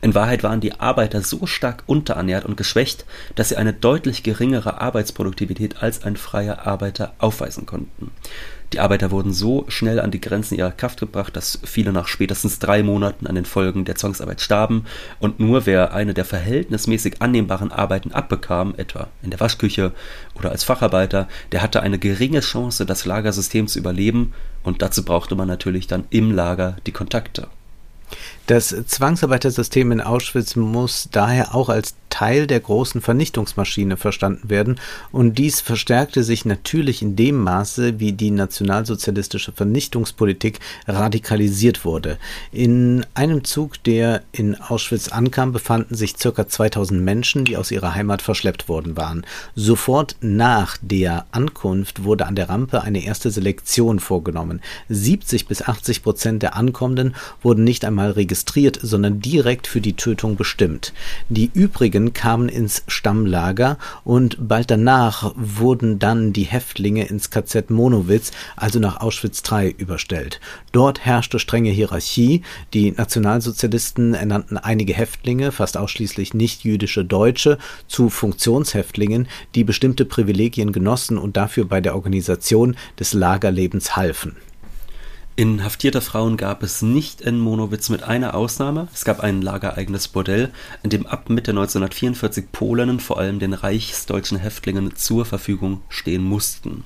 In 0.00 0.14
Wahrheit 0.14 0.42
waren 0.42 0.60
die 0.60 0.80
Arbeiter 0.80 1.22
so 1.22 1.46
stark 1.46 1.82
unterernährt 1.86 2.44
und 2.44 2.56
geschwächt, 2.56 3.04
dass 3.34 3.50
sie 3.50 3.56
eine 3.56 3.72
deutlich 3.72 4.22
geringere 4.22 4.80
Arbeitsproduktivität 4.80 5.82
als 5.82 6.04
ein 6.04 6.16
freier 6.16 6.66
Arbeiter 6.66 7.14
aufweisen 7.18 7.66
konnten. 7.66 8.10
Die 8.74 8.80
Arbeiter 8.80 9.12
wurden 9.12 9.32
so 9.32 9.66
schnell 9.68 10.00
an 10.00 10.10
die 10.10 10.20
Grenzen 10.20 10.56
ihrer 10.56 10.72
Kraft 10.72 10.98
gebracht, 10.98 11.36
dass 11.36 11.60
viele 11.62 11.92
nach 11.92 12.08
spätestens 12.08 12.58
drei 12.58 12.82
Monaten 12.82 13.28
an 13.28 13.36
den 13.36 13.44
Folgen 13.44 13.84
der 13.84 13.94
Zwangsarbeit 13.94 14.40
starben 14.40 14.86
und 15.20 15.38
nur 15.38 15.64
wer 15.66 15.94
eine 15.94 16.12
der 16.12 16.24
verhältnismäßig 16.24 17.22
annehmbaren 17.22 17.70
Arbeiten 17.70 18.10
abbekam, 18.10 18.74
etwa 18.76 19.06
in 19.22 19.30
der 19.30 19.38
Waschküche 19.38 19.92
oder 20.34 20.50
als 20.50 20.64
Facharbeiter, 20.64 21.28
der 21.52 21.62
hatte 21.62 21.82
eine 21.82 22.00
geringe 22.00 22.40
Chance, 22.40 22.84
das 22.84 23.04
Lagersystem 23.04 23.68
zu 23.68 23.78
überleben 23.78 24.32
und 24.64 24.82
dazu 24.82 25.04
brauchte 25.04 25.36
man 25.36 25.46
natürlich 25.46 25.86
dann 25.86 26.04
im 26.10 26.32
Lager 26.32 26.76
die 26.84 26.92
Kontakte. 26.92 27.46
Das 28.46 28.76
Zwangsarbeitersystem 28.86 29.90
in 29.90 30.00
Auschwitz 30.02 30.54
muss 30.54 31.08
daher 31.10 31.54
auch 31.54 31.70
als 31.70 31.94
Teil 32.10 32.46
der 32.46 32.60
großen 32.60 33.00
Vernichtungsmaschine 33.00 33.96
verstanden 33.96 34.48
werden, 34.48 34.78
und 35.10 35.36
dies 35.36 35.60
verstärkte 35.60 36.22
sich 36.22 36.44
natürlich 36.44 37.02
in 37.02 37.16
dem 37.16 37.42
Maße, 37.42 37.98
wie 37.98 38.12
die 38.12 38.30
nationalsozialistische 38.30 39.50
Vernichtungspolitik 39.50 40.60
radikalisiert 40.86 41.84
wurde. 41.84 42.18
In 42.52 43.04
einem 43.14 43.42
Zug, 43.42 43.82
der 43.82 44.22
in 44.30 44.54
Auschwitz 44.60 45.08
ankam, 45.08 45.50
befanden 45.52 45.96
sich 45.96 46.14
ca. 46.16 46.46
2000 46.46 47.02
Menschen, 47.02 47.44
die 47.46 47.56
aus 47.56 47.72
ihrer 47.72 47.94
Heimat 47.94 48.22
verschleppt 48.22 48.68
worden 48.68 48.96
waren. 48.96 49.26
Sofort 49.56 50.14
nach 50.20 50.76
der 50.82 51.26
Ankunft 51.32 52.04
wurde 52.04 52.26
an 52.26 52.36
der 52.36 52.48
Rampe 52.48 52.82
eine 52.82 53.04
erste 53.04 53.32
Selektion 53.32 53.98
vorgenommen. 53.98 54.60
70 54.88 55.48
bis 55.48 55.62
80 55.62 56.04
Prozent 56.04 56.42
der 56.44 56.54
Ankommenden 56.54 57.16
wurden 57.42 57.64
nicht 57.64 57.84
einmal 57.84 58.12
registriert, 58.12 58.33
sondern 58.80 59.20
direkt 59.20 59.66
für 59.66 59.80
die 59.80 59.94
Tötung 59.94 60.36
bestimmt. 60.36 60.92
Die 61.28 61.50
übrigen 61.54 62.12
kamen 62.12 62.48
ins 62.48 62.82
Stammlager 62.88 63.78
und 64.04 64.36
bald 64.48 64.70
danach 64.70 65.32
wurden 65.36 65.98
dann 65.98 66.32
die 66.32 66.44
Häftlinge 66.44 67.06
ins 67.06 67.30
KZ 67.30 67.70
Monowitz, 67.70 68.32
also 68.56 68.78
nach 68.78 69.00
Auschwitz 69.00 69.42
III, 69.50 69.74
überstellt. 69.76 70.40
Dort 70.72 71.04
herrschte 71.04 71.38
strenge 71.38 71.70
Hierarchie. 71.70 72.42
Die 72.72 72.92
Nationalsozialisten 72.92 74.14
ernannten 74.14 74.58
einige 74.58 74.94
Häftlinge, 74.94 75.52
fast 75.52 75.76
ausschließlich 75.76 76.34
nicht-jüdische 76.34 77.04
Deutsche, 77.04 77.58
zu 77.86 78.10
Funktionshäftlingen, 78.10 79.28
die 79.54 79.64
bestimmte 79.64 80.04
Privilegien 80.04 80.72
genossen 80.72 81.18
und 81.18 81.36
dafür 81.36 81.64
bei 81.64 81.80
der 81.80 81.94
Organisation 81.94 82.76
des 82.98 83.12
Lagerlebens 83.12 83.96
halfen. 83.96 84.36
Inhaftierte 85.36 86.00
Frauen 86.00 86.36
gab 86.36 86.62
es 86.62 86.80
nicht 86.80 87.20
in 87.20 87.40
Monowitz 87.40 87.88
mit 87.88 88.04
einer 88.04 88.34
Ausnahme. 88.34 88.86
Es 88.94 89.04
gab 89.04 89.18
ein 89.18 89.42
lagereigenes 89.42 90.06
Bordell, 90.06 90.52
in 90.84 90.90
dem 90.90 91.06
ab 91.06 91.28
Mitte 91.28 91.50
1944 91.50 92.52
Polinnen 92.52 93.00
vor 93.00 93.18
allem 93.18 93.40
den 93.40 93.52
reichsdeutschen 93.52 94.38
Häftlingen 94.38 94.94
zur 94.94 95.24
Verfügung 95.24 95.82
stehen 95.88 96.22
mussten 96.22 96.84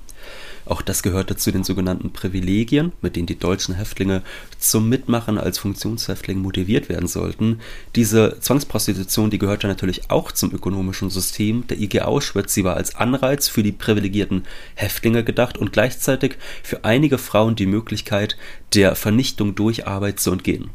auch 0.70 0.82
das 0.82 1.02
gehörte 1.02 1.36
zu 1.36 1.50
den 1.50 1.64
sogenannten 1.64 2.12
Privilegien, 2.12 2.92
mit 3.00 3.16
denen 3.16 3.26
die 3.26 3.38
deutschen 3.38 3.74
Häftlinge 3.74 4.22
zum 4.58 4.88
Mitmachen 4.88 5.38
als 5.38 5.58
Funktionshäftling 5.58 6.38
motiviert 6.38 6.88
werden 6.88 7.08
sollten. 7.08 7.60
Diese 7.94 8.38
Zwangsprostitution, 8.40 9.30
die 9.30 9.38
gehörte 9.38 9.66
natürlich 9.66 10.10
auch 10.10 10.32
zum 10.32 10.52
ökonomischen 10.52 11.10
System 11.10 11.66
der 11.66 11.78
IG 11.78 12.00
Auschwitz. 12.00 12.54
Sie 12.54 12.64
war 12.64 12.76
als 12.76 12.96
Anreiz 12.96 13.48
für 13.48 13.62
die 13.62 13.72
privilegierten 13.72 14.44
Häftlinge 14.74 15.24
gedacht 15.24 15.58
und 15.58 15.72
gleichzeitig 15.72 16.36
für 16.62 16.84
einige 16.84 17.18
Frauen 17.18 17.56
die 17.56 17.66
Möglichkeit, 17.66 18.36
der 18.74 18.94
Vernichtung 18.94 19.54
durch 19.54 19.86
Arbeit 19.86 20.20
zu 20.20 20.32
entgehen. 20.32 20.70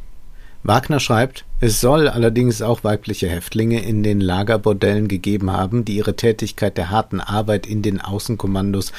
Wagner 0.62 0.98
schreibt, 0.98 1.44
es 1.64 1.80
soll 1.80 2.08
allerdings 2.08 2.60
auch 2.60 2.84
weibliche 2.84 3.26
Häftlinge 3.26 3.82
in 3.82 4.02
den 4.02 4.20
Lagerbordellen 4.20 5.08
gegeben 5.08 5.50
haben, 5.50 5.86
die 5.86 5.96
ihre 5.96 6.14
Tätigkeit 6.14 6.76
der 6.76 6.90
harten 6.90 7.20
Arbeit 7.20 7.66
in 7.66 7.80
den 7.80 8.02
Außenkommandos 8.02 8.92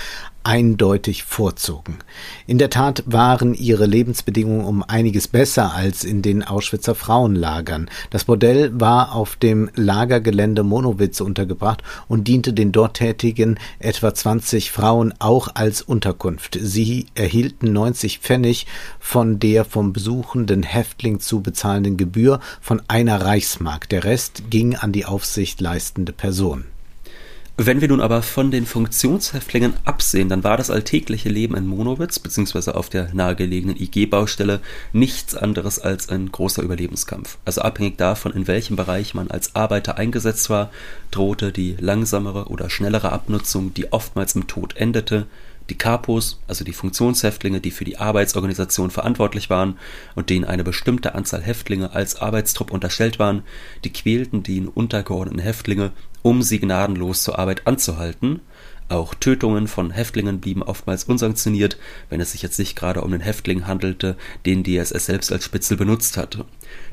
eindeutig 0.45 1.23
vorzogen. 1.23 1.97
In 2.45 2.59
der 2.59 2.69
Tat 2.69 3.03
waren 3.07 3.55
ihre 3.55 3.87
Lebensbedingungen 3.87 4.65
um 4.65 4.83
einiges 4.83 5.27
besser 5.27 5.73
als 5.73 6.03
in 6.03 6.21
den 6.21 6.43
Auschwitzer 6.43 6.93
Frauenlagern. 6.93 7.89
Das 8.11 8.25
Bordell 8.25 8.69
war 8.79 9.15
auf 9.15 9.37
dem 9.37 9.71
Lagergelände 9.75 10.61
Monowitz 10.63 11.19
untergebracht 11.19 11.81
und 12.07 12.27
diente 12.27 12.53
den 12.53 12.71
dort 12.71 12.97
tätigen 12.97 13.57
etwa 13.79 14.13
20 14.13 14.71
Frauen 14.71 15.15
auch 15.17 15.49
als 15.55 15.81
Unterkunft. 15.81 16.59
Sie 16.61 17.07
erhielten 17.15 17.73
90 17.73 18.19
Pfennig 18.19 18.67
von 18.99 19.39
der 19.39 19.65
vom 19.65 19.93
besuchenden 19.93 20.61
Häftling 20.61 21.19
zu 21.19 21.41
bezahlenden 21.41 21.97
Gebühr 21.97 22.39
von 22.61 22.81
einer 22.87 23.21
Reichsmark. 23.21 23.89
Der 23.89 24.03
Rest 24.03 24.43
ging 24.49 24.75
an 24.75 24.91
die 24.91 25.05
Aufsicht 25.05 25.61
leistende 25.61 26.13
Person. 26.13 26.65
Wenn 27.57 27.79
wir 27.79 27.87
nun 27.87 28.01
aber 28.01 28.21
von 28.21 28.51
den 28.51 28.65
Funktionshäftlingen 28.65 29.75
absehen, 29.85 30.27
dann 30.27 30.43
war 30.43 30.57
das 30.57 30.69
alltägliche 30.69 31.29
Leben 31.29 31.55
in 31.55 31.65
Monowitz 31.65 32.19
bzw. 32.19 32.71
auf 32.71 32.89
der 32.89 33.13
nahegelegenen 33.13 33.77
IG-Baustelle 33.77 34.59
nichts 34.91 35.35
anderes 35.35 35.79
als 35.79 36.09
ein 36.09 36.29
großer 36.33 36.61
Überlebenskampf. 36.61 37.37
Also 37.45 37.61
abhängig 37.61 37.97
davon, 37.97 38.33
in 38.33 38.47
welchem 38.47 38.75
Bereich 38.75 39.13
man 39.13 39.31
als 39.31 39.55
Arbeiter 39.55 39.97
eingesetzt 39.97 40.49
war, 40.49 40.69
drohte 41.11 41.53
die 41.53 41.77
langsamere 41.79 42.47
oder 42.47 42.69
schnellere 42.69 43.13
Abnutzung, 43.13 43.73
die 43.73 43.93
oftmals 43.93 44.35
im 44.35 44.47
Tod 44.47 44.75
endete, 44.75 45.25
die 45.69 45.77
Kapos, 45.77 46.39
also 46.47 46.63
die 46.63 46.73
Funktionshäftlinge, 46.73 47.59
die 47.59 47.71
für 47.71 47.85
die 47.85 47.97
Arbeitsorganisation 47.97 48.91
verantwortlich 48.91 49.49
waren 49.49 49.77
und 50.15 50.29
denen 50.29 50.45
eine 50.45 50.63
bestimmte 50.63 51.15
Anzahl 51.15 51.41
Häftlinge 51.41 51.93
als 51.93 52.15
Arbeitstrupp 52.17 52.71
unterstellt 52.71 53.19
waren, 53.19 53.43
die 53.83 53.93
quälten 53.93 54.43
die 54.43 54.67
untergeordneten 54.67 55.41
Häftlinge, 55.41 55.91
um 56.21 56.41
sie 56.41 56.59
gnadenlos 56.59 57.23
zur 57.23 57.39
Arbeit 57.39 57.67
anzuhalten. 57.67 58.41
Auch 58.87 59.15
Tötungen 59.15 59.67
von 59.67 59.89
Häftlingen 59.89 60.39
blieben 60.39 60.61
oftmals 60.61 61.05
unsanktioniert, 61.05 61.77
wenn 62.09 62.21
es 62.21 62.33
sich 62.33 62.43
jetzt 62.43 62.59
nicht 62.59 62.75
gerade 62.75 63.01
um 63.01 63.11
den 63.11 63.21
Häftling 63.21 63.65
handelte, 63.65 64.15
den 64.45 64.61
die 64.61 64.77
SS 64.77 65.07
selbst 65.07 65.31
als 65.31 65.43
Spitzel 65.43 65.75
benutzt 65.75 66.17
hatte. 66.17 66.45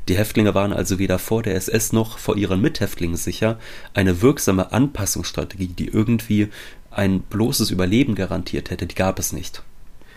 Die 0.09 0.17
Häftlinge 0.17 0.55
waren 0.55 0.73
also 0.73 0.97
weder 0.97 1.19
vor 1.19 1.43
der 1.43 1.55
SS 1.55 1.93
noch 1.93 2.17
vor 2.17 2.35
ihren 2.35 2.61
Mithäftlingen 2.61 3.15
sicher. 3.15 3.59
Eine 3.93 4.23
wirksame 4.23 4.71
Anpassungsstrategie, 4.71 5.67
die 5.67 5.87
irgendwie 5.87 6.49
ein 6.95 7.21
bloßes 7.21 7.71
Überleben 7.71 8.15
garantiert 8.15 8.69
hätte, 8.69 8.85
die 8.85 8.95
gab 8.95 9.19
es 9.19 9.33
nicht. 9.33 9.63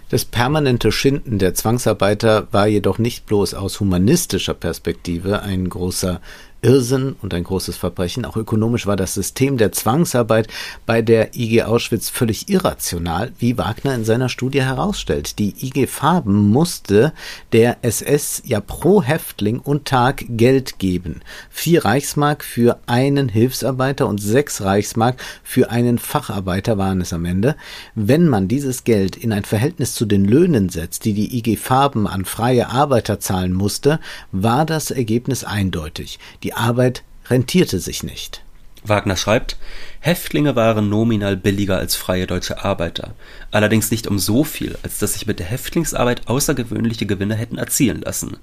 Das 0.09 0.25
permanente 0.25 0.93
Schinden 0.93 1.39
der 1.41 1.55
Zwangsarbeiter 1.55 2.47
war 2.53 2.69
jedoch 2.69 2.99
nicht 2.99 3.27
bloß 3.27 3.55
aus 3.55 3.81
humanistischer 3.81 4.55
Perspektive 4.55 5.43
ein 5.43 5.69
großer 5.69 6.21
Irrsinn 6.67 7.15
und 7.23 7.33
ein 7.33 7.45
großes 7.45 7.77
Verbrechen. 7.77 8.25
Auch 8.25 8.37
ökonomisch 8.37 8.89
war 8.89 8.97
das 8.97 9.15
System 9.15 9.57
der 9.57 9.71
Zwangsarbeit 9.71 10.49
bei 10.85 11.01
der 11.01 11.37
IG 11.37 11.63
Auschwitz 11.63 12.09
völlig 12.09 12.49
irrational, 12.49 13.31
wie 13.39 13.57
Wagner 13.57 13.95
in 13.95 14.05
seiner 14.05 14.29
Studie 14.29 14.63
herausstellt. 14.63 15.39
Die 15.39 15.55
IG 15.65 15.87
Farben 15.87 16.51
musste 16.51 17.13
der 17.53 17.77
SS 17.83 18.43
ja 18.45 18.61
pro 18.61 19.01
Häftling 19.01 19.61
und 19.61 19.85
Tag 19.85 20.25
Geld 20.29 20.81
geben. 20.81 21.21
Vier 21.51 21.85
Reichsmark 21.85 22.43
für 22.43 22.81
einen 22.87 23.29
Hilfsarbeiter 23.29 24.09
und 24.09 24.21
sechs 24.21 24.61
Reichsmark 24.61 25.23
für 25.45 25.71
einen 25.71 25.99
Facharbeiter 25.99 26.77
waren 26.79 27.01
es 27.01 27.13
am 27.13 27.27
Ende. 27.27 27.55
Wenn 27.95 28.27
man 28.27 28.49
dieses 28.49 28.83
Geld 28.83 29.15
in 29.15 29.33
ein 29.33 29.45
Verhältnis 29.45 29.95
zu 29.95 30.05
den 30.05 30.25
Löhnen 30.25 30.69
setzt, 30.69 31.05
die 31.05 31.13
die 31.13 31.39
IG 31.39 31.59
Farben 31.59 32.09
an 32.09 32.25
freie 32.25 32.71
Arbeiter 32.71 33.21
zahlen 33.21 33.53
musste, 33.53 34.01
war 34.33 34.67
das 34.67 34.91
Ergebnis 34.91 35.45
eindeutig. 35.45 36.19
Die 36.43 36.56
Arbeit 36.57 37.03
rentierte 37.29 37.79
sich 37.81 38.03
nicht. 38.03 38.43
Wagner 38.89 39.17
schreibt, 39.17 39.57
Häftlinge 40.01 40.55
waren 40.55 40.89
nominal 40.89 41.37
billiger 41.37 41.77
als 41.77 41.97
freie 41.97 42.27
deutsche 42.27 42.65
Arbeiter, 42.65 43.15
allerdings 43.51 43.91
nicht 43.91 44.07
um 44.07 44.19
so 44.19 44.45
viel, 44.45 44.79
als 44.83 44.99
dass 44.99 45.15
sich 45.15 45.27
mit 45.27 45.41
der 45.41 45.47
Häftlingsarbeit 45.47 46.29
außergewöhnliche 46.29 47.07
Gewinne 47.07 47.35
hätten 47.35 47.59
erzielen 47.59 48.03
lassen, 48.03 48.37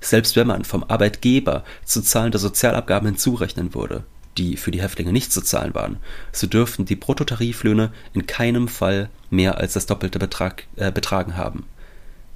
selbst 0.00 0.36
wenn 0.36 0.46
man 0.46 0.64
vom 0.64 0.84
Arbeitgeber 0.84 1.64
zu 1.84 2.00
zahlende 2.02 2.38
Sozialabgaben 2.38 3.08
hinzurechnen 3.08 3.74
würde, 3.74 4.04
die 4.38 4.56
für 4.56 4.70
die 4.70 4.82
Häftlinge 4.82 5.12
nicht 5.12 5.32
zu 5.32 5.42
zahlen 5.42 5.74
waren, 5.74 5.98
so 6.32 6.46
dürften 6.46 6.86
die 6.86 6.96
Bruttotariflöhne 6.96 7.92
in 8.14 8.26
keinem 8.26 8.68
Fall 8.68 9.10
mehr 9.28 9.58
als 9.58 9.74
das 9.74 9.86
doppelte 9.86 10.18
Betrag, 10.18 10.64
äh, 10.76 10.90
betragen 10.90 11.36
haben. 11.36 11.64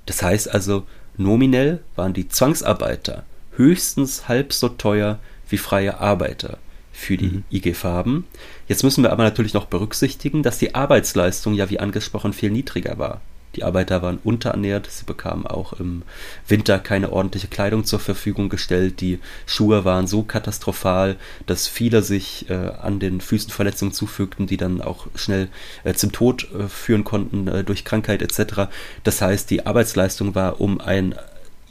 Das 0.04 0.22
heißt 0.22 0.52
also, 0.52 0.84
nominell 1.16 1.80
waren 1.96 2.12
die 2.12 2.28
Zwangsarbeiter 2.28 3.24
höchstens 3.56 4.28
halb 4.28 4.52
so 4.52 4.68
teuer 4.68 5.18
wie 5.48 5.58
freie 5.58 6.00
Arbeiter 6.00 6.58
für 6.92 7.16
die 7.16 7.26
mhm. 7.26 7.44
IG 7.50 7.74
Farben. 7.74 8.26
Jetzt 8.68 8.84
müssen 8.84 9.02
wir 9.02 9.12
aber 9.12 9.24
natürlich 9.24 9.54
noch 9.54 9.66
berücksichtigen, 9.66 10.42
dass 10.42 10.58
die 10.58 10.74
Arbeitsleistung 10.74 11.54
ja 11.54 11.68
wie 11.68 11.80
angesprochen 11.80 12.32
viel 12.32 12.50
niedriger 12.50 12.98
war. 12.98 13.20
Die 13.56 13.62
Arbeiter 13.62 14.02
waren 14.02 14.18
unterernährt, 14.22 14.88
sie 14.90 15.04
bekamen 15.04 15.46
auch 15.46 15.74
im 15.74 16.02
Winter 16.48 16.78
keine 16.78 17.12
ordentliche 17.12 17.46
Kleidung 17.46 17.84
zur 17.84 18.00
Verfügung 18.00 18.48
gestellt, 18.48 19.00
die 19.00 19.20
Schuhe 19.46 19.84
waren 19.84 20.06
so 20.06 20.22
katastrophal, 20.22 21.16
dass 21.46 21.68
viele 21.68 22.02
sich 22.02 22.50
äh, 22.50 22.54
an 22.54 22.98
den 22.98 23.20
Füßen 23.20 23.50
Verletzungen 23.50 23.92
zufügten, 23.92 24.46
die 24.46 24.56
dann 24.56 24.80
auch 24.80 25.06
schnell 25.14 25.48
äh, 25.84 25.94
zum 25.94 26.10
Tod 26.10 26.48
äh, 26.52 26.68
führen 26.68 27.04
konnten 27.04 27.46
äh, 27.46 27.64
durch 27.64 27.84
Krankheit 27.84 28.22
etc. 28.22 28.72
Das 29.04 29.20
heißt, 29.20 29.50
die 29.50 29.66
Arbeitsleistung 29.66 30.34
war 30.34 30.60
um 30.60 30.80
ein 30.80 31.14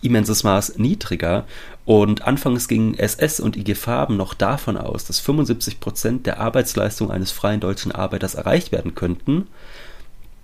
immenses 0.01 0.43
Maß 0.43 0.77
niedriger. 0.77 1.45
Und 1.85 2.25
anfangs 2.25 2.67
gingen 2.67 2.97
SS 2.97 3.39
und 3.39 3.57
IG 3.57 3.75
Farben 3.75 4.15
noch 4.15 4.33
davon 4.33 4.77
aus, 4.77 5.05
dass 5.05 5.19
75 5.19 5.79
Prozent 5.79 6.25
der 6.25 6.39
Arbeitsleistung 6.39 7.11
eines 7.11 7.31
freien 7.31 7.59
deutschen 7.59 7.91
Arbeiters 7.91 8.35
erreicht 8.35 8.71
werden 8.71 8.95
könnten. 8.95 9.47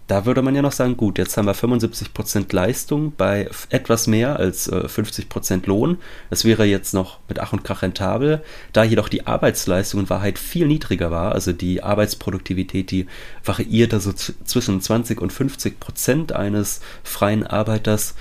Da 0.10 0.26
würde 0.26 0.42
man 0.42 0.56
ja 0.56 0.64
noch 0.64 0.72
sagen, 0.72 0.98
gut, 0.98 1.20
jetzt 1.20 1.38
haben 1.38 1.46
wir 1.46 1.54
75 1.54 2.16
Prozent 2.16 2.52
Leistung 2.52 3.14
bei 3.16 3.48
etwas 3.70 4.08
mehr 4.08 4.38
als 4.38 4.68
äh, 4.68 4.90
50 4.90 5.30
Prozent 5.30 5.68
Lohn. 5.68 6.00
Das 6.32 6.46
wäre 6.46 6.66
jetzt 6.66 6.96
noch 6.96 7.20
mit 7.30 7.40
Ach 7.40 7.54
und 7.54 7.64
Krach 7.64 7.84
rentabel. 7.84 8.42
Da 8.74 8.84
jedoch 8.84 9.08
die 9.08 9.28
Arbeitsleistung 9.28 10.00
in 10.02 10.10
Wahrheit 10.10 10.40
viel 10.40 10.66
niedriger 10.66 11.12
war, 11.12 11.34
also 11.34 11.54
die 11.54 11.84
Arbeitsproduktivität, 11.84 12.90
die 12.90 13.06
variierte 13.46 14.00
so 14.00 14.12
zwischen 14.12 14.82
20 14.82 15.22
und 15.22 15.32
50 15.32 15.80
Prozent 15.80 16.32
eines 16.32 16.82
freien 17.04 17.46
Arbeiters, 17.46 18.16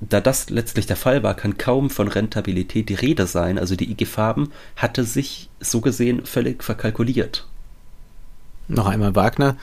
da 0.00 0.20
das 0.20 0.50
letztlich 0.50 0.86
der 0.86 0.96
Fall 0.96 1.22
war, 1.22 1.34
kann 1.34 1.58
kaum 1.58 1.90
von 1.90 2.08
Rentabilität 2.08 2.88
die 2.88 2.94
Rede 2.94 3.26
sein. 3.26 3.58
Also 3.58 3.76
die 3.76 3.90
IG 3.90 4.06
Farben 4.06 4.50
hatte 4.76 5.04
sich 5.04 5.48
so 5.60 5.80
gesehen 5.80 6.26
völlig 6.26 6.62
verkalkuliert. 6.62 7.46
Noch 8.68 8.86
einmal 8.86 9.14
Wagner. 9.14 9.56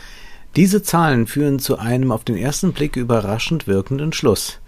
Diese 0.55 0.81
Zahlen 0.81 1.27
führen 1.27 1.59
zu 1.59 1.77
einem 1.77 2.11
auf 2.11 2.23
den 2.23 2.37
ersten 2.37 2.71
Blick 2.71 2.95
überraschend 2.95 3.67
wirkenden 3.67 4.13
Schluss. 4.13 4.59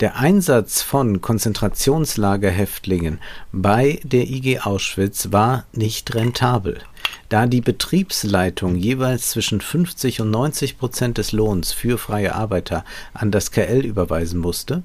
Der 0.00 0.16
Einsatz 0.16 0.82
von 0.82 1.20
Konzentrationslagerhäftlingen 1.20 3.20
bei 3.52 4.00
der 4.02 4.28
IG 4.28 4.60
Auschwitz 4.60 5.28
war 5.30 5.64
nicht 5.72 6.14
rentabel. 6.14 6.80
Da 7.28 7.46
die 7.46 7.60
Betriebsleitung 7.60 8.76
jeweils 8.76 9.30
zwischen 9.30 9.60
50 9.60 10.20
und 10.20 10.30
90 10.30 10.78
Prozent 10.78 11.18
des 11.18 11.32
Lohns 11.32 11.72
für 11.72 11.98
freie 11.98 12.34
Arbeiter 12.34 12.84
an 13.14 13.32
das 13.32 13.50
KL 13.50 13.84
überweisen 13.84 14.38
musste, 14.38 14.84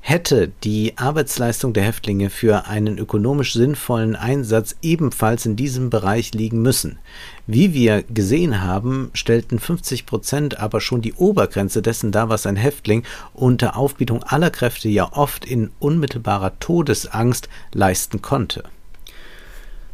hätte 0.00 0.50
die 0.64 0.98
Arbeitsleistung 0.98 1.74
der 1.74 1.84
Häftlinge 1.84 2.28
für 2.28 2.66
einen 2.66 2.98
ökonomisch 2.98 3.52
sinnvollen 3.52 4.16
Einsatz 4.16 4.74
ebenfalls 4.82 5.46
in 5.46 5.54
diesem 5.54 5.90
Bereich 5.90 6.34
liegen 6.34 6.60
müssen. 6.60 6.98
Wie 7.46 7.72
wir 7.72 8.02
gesehen 8.02 8.62
haben, 8.62 9.10
stellten 9.14 9.60
50 9.60 10.04
Prozent 10.04 10.58
aber 10.58 10.80
schon 10.80 11.02
die 11.02 11.12
Obergrenze 11.12 11.82
dessen 11.82 12.10
dar, 12.10 12.28
was 12.28 12.46
ein 12.46 12.56
Häftling 12.56 13.04
unter 13.32 13.76
Aufbietung 13.76 14.24
aller 14.24 14.50
Kräfte 14.50 14.88
ja 14.88 15.12
oft 15.12 15.44
in 15.44 15.70
unmittelbarer 15.78 16.58
Todesangst 16.58 17.48
leisten 17.72 18.22
konnte. 18.22 18.64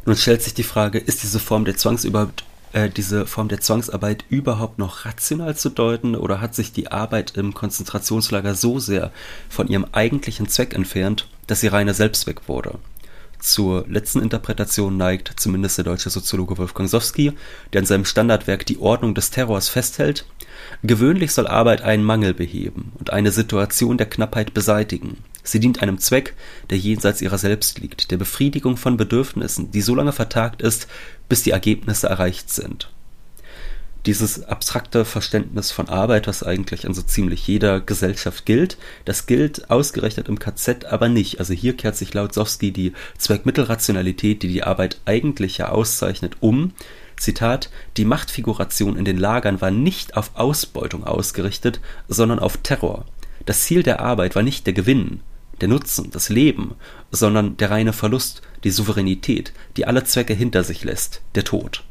Nun 0.05 0.15
stellt 0.15 0.41
sich 0.41 0.53
die 0.53 0.63
Frage, 0.63 0.97
ist 0.97 1.23
diese 1.23 1.39
Form 1.39 1.65
der 1.65 1.77
Zwangs 1.77 2.03
überhaupt 2.03 2.43
äh, 2.71 2.89
diese 2.89 3.25
Form 3.25 3.47
der 3.47 3.61
Zwangsarbeit 3.61 4.25
überhaupt 4.29 4.77
noch 4.77 5.05
rational 5.05 5.55
zu 5.55 5.69
deuten 5.69 6.15
oder 6.15 6.39
hat 6.39 6.53
sich 6.53 6.71
die 6.71 6.91
Arbeit 6.91 7.35
im 7.35 7.53
Konzentrationslager 7.53 8.53
so 8.53 8.79
sehr 8.79 9.11
von 9.49 9.67
ihrem 9.67 9.85
eigentlichen 9.91 10.47
Zweck 10.47 10.73
entfernt, 10.73 11.27
dass 11.47 11.61
sie 11.61 11.67
reiner 11.67 11.93
Selbstzweck 11.93 12.47
wurde? 12.47 12.77
Zur 13.39 13.87
letzten 13.87 14.21
Interpretation 14.21 14.97
neigt 14.97 15.33
zumindest 15.37 15.77
der 15.77 15.85
deutsche 15.85 16.09
Soziologe 16.09 16.57
Wolfgang 16.57 16.89
Sowski, 16.89 17.31
der 17.71 17.79
in 17.79 17.87
seinem 17.87 18.05
Standardwerk 18.05 18.65
Die 18.65 18.79
Ordnung 18.79 19.15
des 19.15 19.31
Terrors 19.31 19.69
festhält, 19.69 20.25
gewöhnlich 20.83 21.31
soll 21.31 21.47
Arbeit 21.47 21.81
einen 21.81 22.03
Mangel 22.03 22.33
beheben 22.33 22.91
und 22.99 23.11
eine 23.11 23.31
Situation 23.31 23.97
der 23.97 24.09
Knappheit 24.09 24.53
beseitigen. 24.53 25.17
Sie 25.43 25.59
dient 25.59 25.81
einem 25.81 25.99
Zweck, 25.99 26.35
der 26.69 26.77
jenseits 26.77 27.21
ihrer 27.21 27.37
selbst 27.37 27.79
liegt, 27.79 28.11
der 28.11 28.17
Befriedigung 28.17 28.77
von 28.77 28.97
Bedürfnissen, 28.97 29.71
die 29.71 29.81
so 29.81 29.95
lange 29.95 30.11
vertagt 30.11 30.61
ist, 30.61 30.87
bis 31.27 31.43
die 31.43 31.51
Ergebnisse 31.51 32.07
erreicht 32.07 32.49
sind. 32.49 32.89
Dieses 34.05 34.43
abstrakte 34.45 35.03
Verständnis 35.03 35.71
von 35.71 35.89
Arbeit, 35.89 36.27
was 36.27 36.41
eigentlich 36.41 36.85
in 36.85 36.93
so 36.93 37.01
ziemlich 37.01 37.45
jeder 37.45 37.81
Gesellschaft 37.81 38.45
gilt, 38.45 38.77
das 39.03 39.25
gilt 39.25 39.69
ausgerechnet 39.69 40.29
im 40.29 40.39
KZ 40.39 40.85
aber 40.85 41.09
nicht. 41.09 41.39
Also 41.39 41.53
hier 41.53 41.75
kehrt 41.75 41.97
sich 41.97 42.13
laut 42.13 42.33
Sowski 42.33 42.71
die 42.71 42.93
Zweckmittelrationalität, 43.17 44.41
die 44.41 44.47
die 44.47 44.63
Arbeit 44.63 45.01
eigentlich 45.05 45.57
ja 45.57 45.69
auszeichnet, 45.69 46.37
um. 46.39 46.71
Zitat, 47.17 47.69
die 47.97 48.05
Machtfiguration 48.05 48.95
in 48.95 49.03
den 49.03 49.17
Lagern 49.17 49.59
war 49.59 49.71
nicht 49.71 50.15
auf 50.15 50.31
Ausbeutung 50.35 51.03
ausgerichtet, 51.03 51.81
sondern 52.07 52.39
auf 52.39 52.55
Terror. 52.57 53.05
Das 53.45 53.63
Ziel 53.63 53.83
der 53.83 53.99
Arbeit 53.99 54.35
war 54.35 54.43
nicht 54.43 54.65
der 54.65 54.73
Gewinn, 54.73 55.21
der 55.61 55.67
Nutzen, 55.67 56.09
das 56.11 56.29
Leben, 56.29 56.75
sondern 57.11 57.57
der 57.57 57.71
reine 57.71 57.93
Verlust, 57.93 58.41
die 58.63 58.71
Souveränität, 58.71 59.53
die 59.77 59.85
alle 59.85 60.03
Zwecke 60.03 60.33
hinter 60.33 60.63
sich 60.63 60.83
lässt, 60.83 61.21
der 61.35 61.43
Tod. 61.43 61.83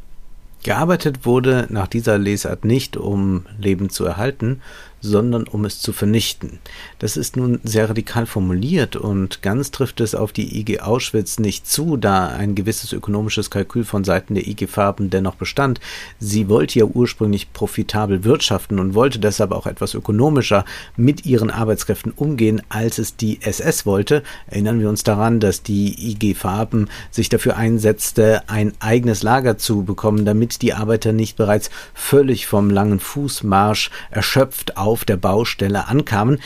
Gearbeitet 0.65 1.25
wurde 1.25 1.67
nach 1.71 1.87
dieser 1.87 2.19
Lesart 2.19 2.65
nicht, 2.65 2.97
um 2.97 3.47
Leben 3.59 3.91
zu 3.91 4.05
erhalten, 4.05 4.61
sondern 5.01 5.45
um 5.45 5.65
es 5.65 5.81
zu 5.81 5.93
vernichten. 5.93 6.59
Das 6.99 7.17
ist 7.17 7.37
nun 7.37 7.61
sehr 7.63 7.89
radikal 7.89 8.27
formuliert 8.27 8.97
und 8.97 9.43
ganz 9.43 9.71
trifft 9.71 10.01
es 10.01 10.15
auf 10.15 10.33
die 10.33 10.59
IG 10.59 10.81
Auschwitz 10.81 11.39
nicht 11.39 11.67
zu, 11.67 11.97
da 11.97 12.29
ein 12.29 12.55
gewisses 12.55 12.93
ökonomisches 12.93 13.51
Kalkül 13.51 13.85
von 13.85 14.05
Seiten 14.05 14.35
der 14.35 14.47
IG 14.47 14.67
Farben 14.67 15.11
dennoch 15.11 15.37
bestand. 15.37 15.81
Sie 16.19 16.49
wollte 16.49 16.79
ja 16.79 16.85
ursprünglich 16.85 17.53
profitabel 17.53 18.25
wirtschaften 18.25 18.79
und 18.79 18.95
wollte 18.95 19.19
deshalb 19.19 19.53
auch 19.53 19.67
etwas 19.67 19.95
ökonomischer 19.95 20.65
mit 20.97 21.27
ihren 21.27 21.51
Arbeitskräften 21.51 22.13
umgehen, 22.13 22.63
als 22.69 22.99
es 22.99 23.17
die 23.17 23.41
SS 23.43 23.87
wollte. 23.87 24.23
Erinnern 24.49 24.81
wir 24.81 24.89
uns 24.89 25.05
daran, 25.05 25.41
dass 25.41 25.63
die 25.63 26.11
IG 26.11 26.35
Farben 26.35 26.89
sich 27.11 27.29
dafür 27.29 27.57
einsetzte, 27.57 28.43
ein 28.49 28.73
eigenes 28.81 29.23
Lager 29.23 29.59
zu 29.59 29.85
bekommen, 29.85 30.25
damit 30.25 30.63
die 30.63 30.75
Arbeiter 30.75 31.13
nicht 31.13 31.37
bereits 31.37 31.71
völlig 31.95 32.47
vom 32.47 32.71
langen 32.71 33.01
Fußmarsch 33.01 33.91
erschöpft 34.11 34.77
auf 34.77 34.88
der 35.05 35.17
Baustelle 35.17 35.89
ankamen. 35.89 36.39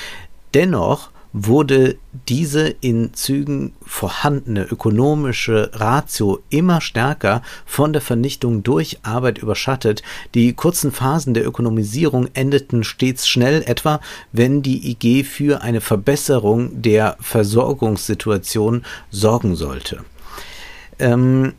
Dennoch 0.55 1.11
wurde 1.33 1.97
diese 2.29 2.69
in 2.81 3.15
Zügen 3.15 3.73
vorhandene 3.87 4.65
ökonomische 4.65 5.71
Ratio 5.73 6.41
immer 6.51 6.81
stärker 6.81 7.43
von 7.65 7.93
der 7.93 8.03
Vernichtung 8.03 8.63
durch 8.63 8.99
Arbeit 9.03 9.39
überschattet. 9.39 10.03
Die 10.35 10.53
kurzen 10.53 10.93
Phasen 10.93 11.33
der 11.33 11.47
Ökonomisierung 11.47 12.29
endeten 12.35 12.85
stets 12.85 13.27
schnell, 13.27 13.63
etwa 13.67 14.01
wenn 14.33 14.63
die 14.63 14.91
IG 14.91 15.25
für 15.25 15.63
eine 15.63 15.81
Verbesserung 15.81 16.83
der 16.83 17.17
Versorgungssituation 17.21 18.85
sorgen 19.11 19.57
sollte. 19.57 20.05
Ähm, 20.99 21.55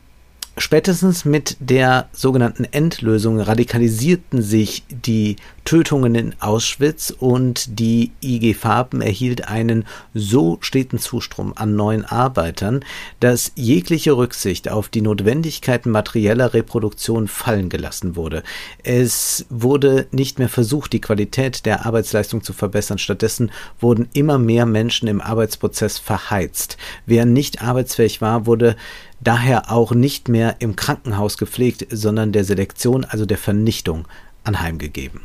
Spätestens 0.56 1.26
mit 1.26 1.58
der 1.60 2.10
sogenannten 2.12 2.66
Endlösung 2.66 3.40
radikalisierten 3.40 4.44
sich 4.44 4.84
die 4.88 5.38
Tötungen 5.66 6.14
in 6.14 6.36
Auschwitz 6.42 7.10
und 7.10 7.80
die 7.80 8.12
IG 8.22 8.54
Farben 8.54 9.02
erhielt 9.02 9.48
einen 9.48 9.86
so 10.14 10.60
steten 10.62 11.00
Zustrom 11.00 11.54
an 11.56 11.76
neuen 11.76 12.06
Arbeitern, 12.06 12.86
dass 13.20 13.52
jegliche 13.56 14.16
Rücksicht 14.16 14.70
auf 14.70 14.90
die 14.90 15.02
Notwendigkeiten 15.02 15.90
materieller 15.90 16.54
Reproduktion 16.54 17.28
fallen 17.28 17.70
gelassen 17.70 18.16
wurde. 18.16 18.44
Es 18.84 19.48
wurde 19.50 20.06
nicht 20.12 20.38
mehr 20.38 20.50
versucht, 20.50 20.94
die 20.94 21.02
Qualität 21.02 21.66
der 21.66 21.86
Arbeitsleistung 21.88 22.44
zu 22.44 22.54
verbessern. 22.54 23.00
Stattdessen 23.00 23.52
wurden 23.80 24.08
immer 24.14 24.38
mehr 24.38 24.68
Menschen 24.68 25.08
im 25.08 25.20
Arbeitsprozess 25.20 25.98
verheizt. 25.98 26.78
Wer 27.08 27.26
nicht 27.26 27.64
arbeitsfähig 27.64 28.22
war, 28.22 28.46
wurde 28.46 28.76
daher 29.24 29.72
auch 29.72 29.94
nicht 29.94 30.28
mehr 30.28 30.58
im 30.60 30.76
Krankenhaus 30.76 31.38
gepflegt, 31.38 31.88
sondern 31.90 32.32
der 32.32 32.44
Selektion, 32.44 33.06
also 33.06 33.26
der 33.26 33.38
Vernichtung, 33.38 34.08
anheimgegeben. 34.44 35.22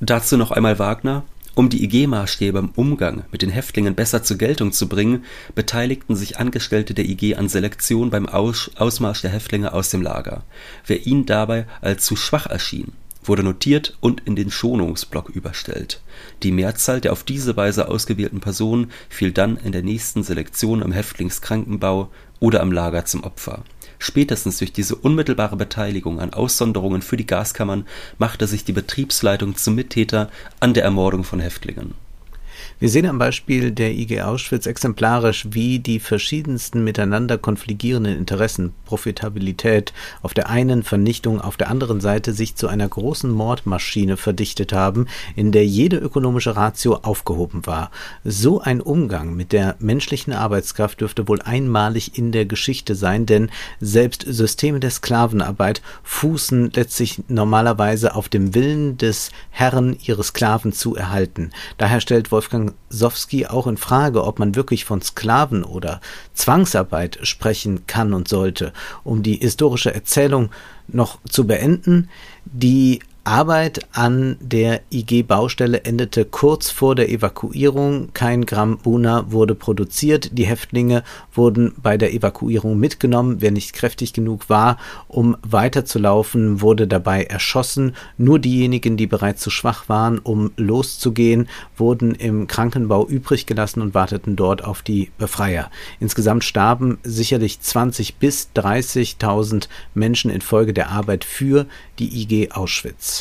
Dazu 0.00 0.36
noch 0.36 0.50
einmal 0.50 0.78
Wagner. 0.78 1.24
Um 1.56 1.68
die 1.68 1.84
IG-Maßstäbe 1.84 2.58
im 2.58 2.70
Umgang 2.74 3.22
mit 3.30 3.42
den 3.42 3.50
Häftlingen 3.50 3.94
besser 3.94 4.24
zur 4.24 4.38
Geltung 4.38 4.72
zu 4.72 4.88
bringen, 4.88 5.24
beteiligten 5.54 6.16
sich 6.16 6.40
Angestellte 6.40 6.94
der 6.94 7.04
IG 7.04 7.36
an 7.36 7.48
Selektion 7.48 8.10
beim 8.10 8.28
Aus 8.28 8.72
Ausmarsch 8.74 9.22
der 9.22 9.30
Häftlinge 9.30 9.72
aus 9.72 9.88
dem 9.88 10.02
Lager. 10.02 10.42
Wer 10.84 11.06
ihnen 11.06 11.26
dabei 11.26 11.66
als 11.80 12.04
zu 12.04 12.16
schwach 12.16 12.46
erschien, 12.46 12.92
wurde 13.24 13.42
notiert 13.42 13.96
und 14.00 14.22
in 14.26 14.36
den 14.36 14.50
Schonungsblock 14.50 15.30
überstellt. 15.30 16.00
Die 16.42 16.52
Mehrzahl 16.52 17.00
der 17.00 17.12
auf 17.12 17.24
diese 17.24 17.56
Weise 17.56 17.88
ausgewählten 17.88 18.40
Personen 18.40 18.90
fiel 19.08 19.32
dann 19.32 19.56
in 19.56 19.72
der 19.72 19.82
nächsten 19.82 20.22
Selektion 20.22 20.82
im 20.82 20.92
Häftlingskrankenbau 20.92 22.10
oder 22.40 22.60
am 22.60 22.72
Lager 22.72 23.04
zum 23.04 23.24
Opfer. 23.24 23.64
Spätestens 23.98 24.58
durch 24.58 24.72
diese 24.72 24.96
unmittelbare 24.96 25.56
Beteiligung 25.56 26.20
an 26.20 26.34
Aussonderungen 26.34 27.00
für 27.00 27.16
die 27.16 27.26
Gaskammern 27.26 27.86
machte 28.18 28.46
sich 28.46 28.64
die 28.64 28.72
Betriebsleitung 28.72 29.56
zum 29.56 29.74
Mittäter 29.74 30.30
an 30.60 30.74
der 30.74 30.84
Ermordung 30.84 31.24
von 31.24 31.40
Häftlingen 31.40 31.94
wir 32.78 32.88
sehen 32.88 33.06
am 33.06 33.18
Beispiel 33.18 33.70
der 33.70 33.92
IG 33.92 34.20
Auschwitz 34.22 34.66
exemplarisch, 34.66 35.46
wie 35.50 35.78
die 35.78 36.00
verschiedensten 36.00 36.84
miteinander 36.84 37.38
konfligierenden 37.38 38.16
Interessen, 38.16 38.72
Profitabilität 38.84 39.92
auf 40.22 40.34
der 40.34 40.50
einen, 40.50 40.82
Vernichtung 40.82 41.40
auf 41.40 41.56
der 41.56 41.70
anderen 41.70 42.00
Seite 42.00 42.32
sich 42.32 42.56
zu 42.56 42.68
einer 42.68 42.88
großen 42.88 43.30
Mordmaschine 43.30 44.16
verdichtet 44.16 44.72
haben, 44.72 45.06
in 45.36 45.52
der 45.52 45.66
jede 45.66 45.96
ökonomische 45.96 46.56
Ratio 46.56 46.96
aufgehoben 47.02 47.66
war. 47.66 47.90
So 48.24 48.60
ein 48.60 48.80
Umgang 48.80 49.34
mit 49.34 49.52
der 49.52 49.76
menschlichen 49.78 50.32
Arbeitskraft 50.32 51.00
dürfte 51.00 51.28
wohl 51.28 51.40
einmalig 51.42 52.18
in 52.18 52.32
der 52.32 52.46
Geschichte 52.46 52.94
sein, 52.94 53.26
denn 53.26 53.50
selbst 53.80 54.24
Systeme 54.26 54.80
der 54.80 54.90
Sklavenarbeit 54.90 55.82
fußen 56.02 56.70
letztlich 56.74 57.22
normalerweise 57.28 58.14
auf 58.14 58.28
dem 58.28 58.54
Willen 58.54 58.98
des 58.98 59.30
Herren, 59.50 59.96
ihre 60.02 60.22
Sklaven 60.24 60.72
zu 60.72 60.94
erhalten. 60.96 61.50
Daher 61.78 62.00
stellt 62.00 62.30
Wolfgang 62.44 62.74
Sowski 62.90 63.46
auch 63.46 63.66
in 63.66 63.78
Frage, 63.78 64.22
ob 64.22 64.38
man 64.38 64.54
wirklich 64.54 64.84
von 64.84 65.00
Sklaven 65.00 65.64
oder 65.64 66.02
Zwangsarbeit 66.34 67.18
sprechen 67.22 67.86
kann 67.86 68.12
und 68.12 68.28
sollte. 68.28 68.74
Um 69.02 69.22
die 69.22 69.36
historische 69.36 69.94
Erzählung 69.94 70.50
noch 70.86 71.18
zu 71.26 71.46
beenden, 71.46 72.10
die 72.44 73.00
Arbeit 73.26 73.80
an 73.92 74.36
der 74.38 74.82
IG-Baustelle 74.92 75.84
endete 75.84 76.26
kurz 76.26 76.68
vor 76.68 76.94
der 76.94 77.08
Evakuierung. 77.08 78.10
Kein 78.12 78.44
Gramm 78.44 78.76
Buna 78.76 79.32
wurde 79.32 79.54
produziert. 79.54 80.36
Die 80.36 80.44
Häftlinge 80.44 81.02
wurden 81.32 81.72
bei 81.82 81.96
der 81.96 82.12
Evakuierung 82.12 82.78
mitgenommen. 82.78 83.36
Wer 83.40 83.50
nicht 83.50 83.72
kräftig 83.72 84.12
genug 84.12 84.50
war, 84.50 84.76
um 85.08 85.38
weiterzulaufen, 85.40 86.60
wurde 86.60 86.86
dabei 86.86 87.24
erschossen. 87.24 87.96
Nur 88.18 88.38
diejenigen, 88.38 88.98
die 88.98 89.06
bereits 89.06 89.40
zu 89.40 89.48
schwach 89.48 89.88
waren, 89.88 90.18
um 90.18 90.52
loszugehen, 90.58 91.48
wurden 91.78 92.14
im 92.14 92.46
Krankenbau 92.46 93.06
übrig 93.08 93.46
gelassen 93.46 93.80
und 93.80 93.94
warteten 93.94 94.36
dort 94.36 94.62
auf 94.62 94.82
die 94.82 95.10
Befreier. 95.16 95.70
Insgesamt 95.98 96.44
starben 96.44 96.98
sicherlich 97.02 97.58
20 97.58 98.16
bis 98.16 98.50
30.000 98.54 99.68
Menschen 99.94 100.30
infolge 100.30 100.74
der 100.74 100.90
Arbeit 100.90 101.24
für 101.24 101.64
die 101.98 102.20
IG 102.22 102.50
Auschwitz. 102.50 103.13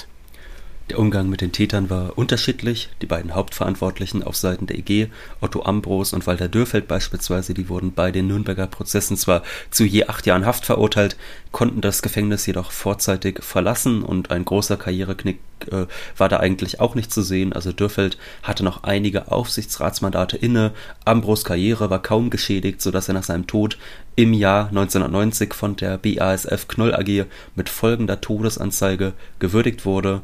Der 0.89 1.00
Umgang 1.00 1.30
mit 1.30 1.39
den 1.39 1.54
Tätern 1.54 1.89
war 1.89 2.17
unterschiedlich. 2.17 2.89
Die 3.02 3.06
beiden 3.06 3.34
Hauptverantwortlichen 3.34 4.22
auf 4.22 4.36
Seiten 4.36 4.67
der 4.67 4.78
EG, 4.78 5.08
Otto 5.39 5.63
Ambros 5.63 6.12
und 6.12 6.28
Walter 6.28 6.50
Dürfeld 6.50 6.89
beispielsweise, 6.89 7.54
die 7.54 7.69
wurden 7.69 7.93
bei 7.93 8.12
den 8.12 8.28
Nürnberger 8.28 8.67
Prozessen 8.67 9.15
zwar 9.15 9.43
zu 9.72 9.86
je 9.86 10.08
acht 10.08 10.26
Jahren 10.26 10.46
Haft 10.46 10.65
verurteilt, 10.65 11.15
konnten 11.54 11.80
das 11.80 12.02
Gefängnis 12.02 12.46
jedoch 12.48 12.72
vorzeitig 12.72 13.41
verlassen 13.41 14.04
und 14.04 14.30
ein 14.30 14.43
großer 14.43 14.76
Karriereknick 14.76 15.39
äh, 15.72 15.86
war 16.17 16.28
da 16.28 16.41
eigentlich 16.41 16.82
auch 16.82 16.96
nicht 16.96 17.13
zu 17.13 17.22
sehen. 17.22 17.54
Also 17.54 17.72
Dürfeld 17.72 18.17
hatte 18.43 18.65
noch 18.65 18.84
einige 18.84 19.32
Aufsichtsratsmandate 19.32 20.36
inne. 20.36 20.74
Ambros 21.06 21.46
Karriere 21.46 21.89
war 21.89 22.02
kaum 22.02 22.30
geschädigt, 22.30 22.82
sodass 22.82 23.08
er 23.08 23.13
nach 23.13 23.24
seinem 23.24 23.48
Tod 23.48 23.78
im 24.17 24.34
Jahr 24.34 24.67
1990 24.67 25.54
von 25.54 25.78
der 25.78 25.98
BASF 25.98 26.67
Knoll 26.67 26.93
AG 26.93 27.26
mit 27.56 27.69
folgender 27.69 28.19
Todesanzeige 28.19 29.13
gewürdigt 29.39 29.86
wurde 29.86 30.22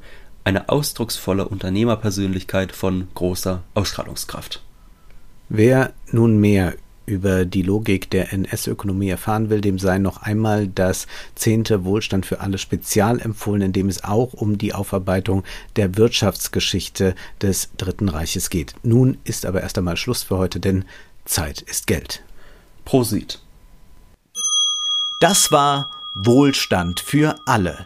eine 0.49 0.67
ausdrucksvolle 0.67 1.47
Unternehmerpersönlichkeit 1.47 2.71
von 2.71 3.07
großer 3.13 3.61
Ausstrahlungskraft. 3.75 4.63
Wer 5.47 5.93
nun 6.11 6.39
mehr 6.39 6.73
über 7.05 7.45
die 7.45 7.61
Logik 7.61 8.09
der 8.09 8.33
NS-Ökonomie 8.33 9.09
erfahren 9.09 9.51
will, 9.51 9.61
dem 9.61 9.77
sei 9.77 9.99
noch 9.99 10.23
einmal 10.23 10.67
das 10.67 11.05
zehnte 11.35 11.85
Wohlstand 11.85 12.25
für 12.25 12.39
alle 12.39 12.57
Spezial 12.57 13.19
empfohlen, 13.19 13.61
in 13.61 13.73
dem 13.73 13.89
es 13.89 14.03
auch 14.03 14.33
um 14.33 14.57
die 14.57 14.73
Aufarbeitung 14.73 15.43
der 15.75 15.97
Wirtschaftsgeschichte 15.97 17.13
des 17.41 17.69
Dritten 17.77 18.09
Reiches 18.09 18.49
geht. 18.49 18.73
Nun 18.81 19.19
ist 19.25 19.45
aber 19.45 19.61
erst 19.61 19.77
einmal 19.77 19.97
Schluss 19.97 20.23
für 20.23 20.37
heute, 20.37 20.59
denn 20.59 20.83
Zeit 21.25 21.61
ist 21.61 21.85
Geld. 21.85 22.23
Prosit. 22.85 23.39
Das 25.19 25.51
war 25.51 25.91
Wohlstand 26.15 27.01
für 27.01 27.35
alle 27.45 27.85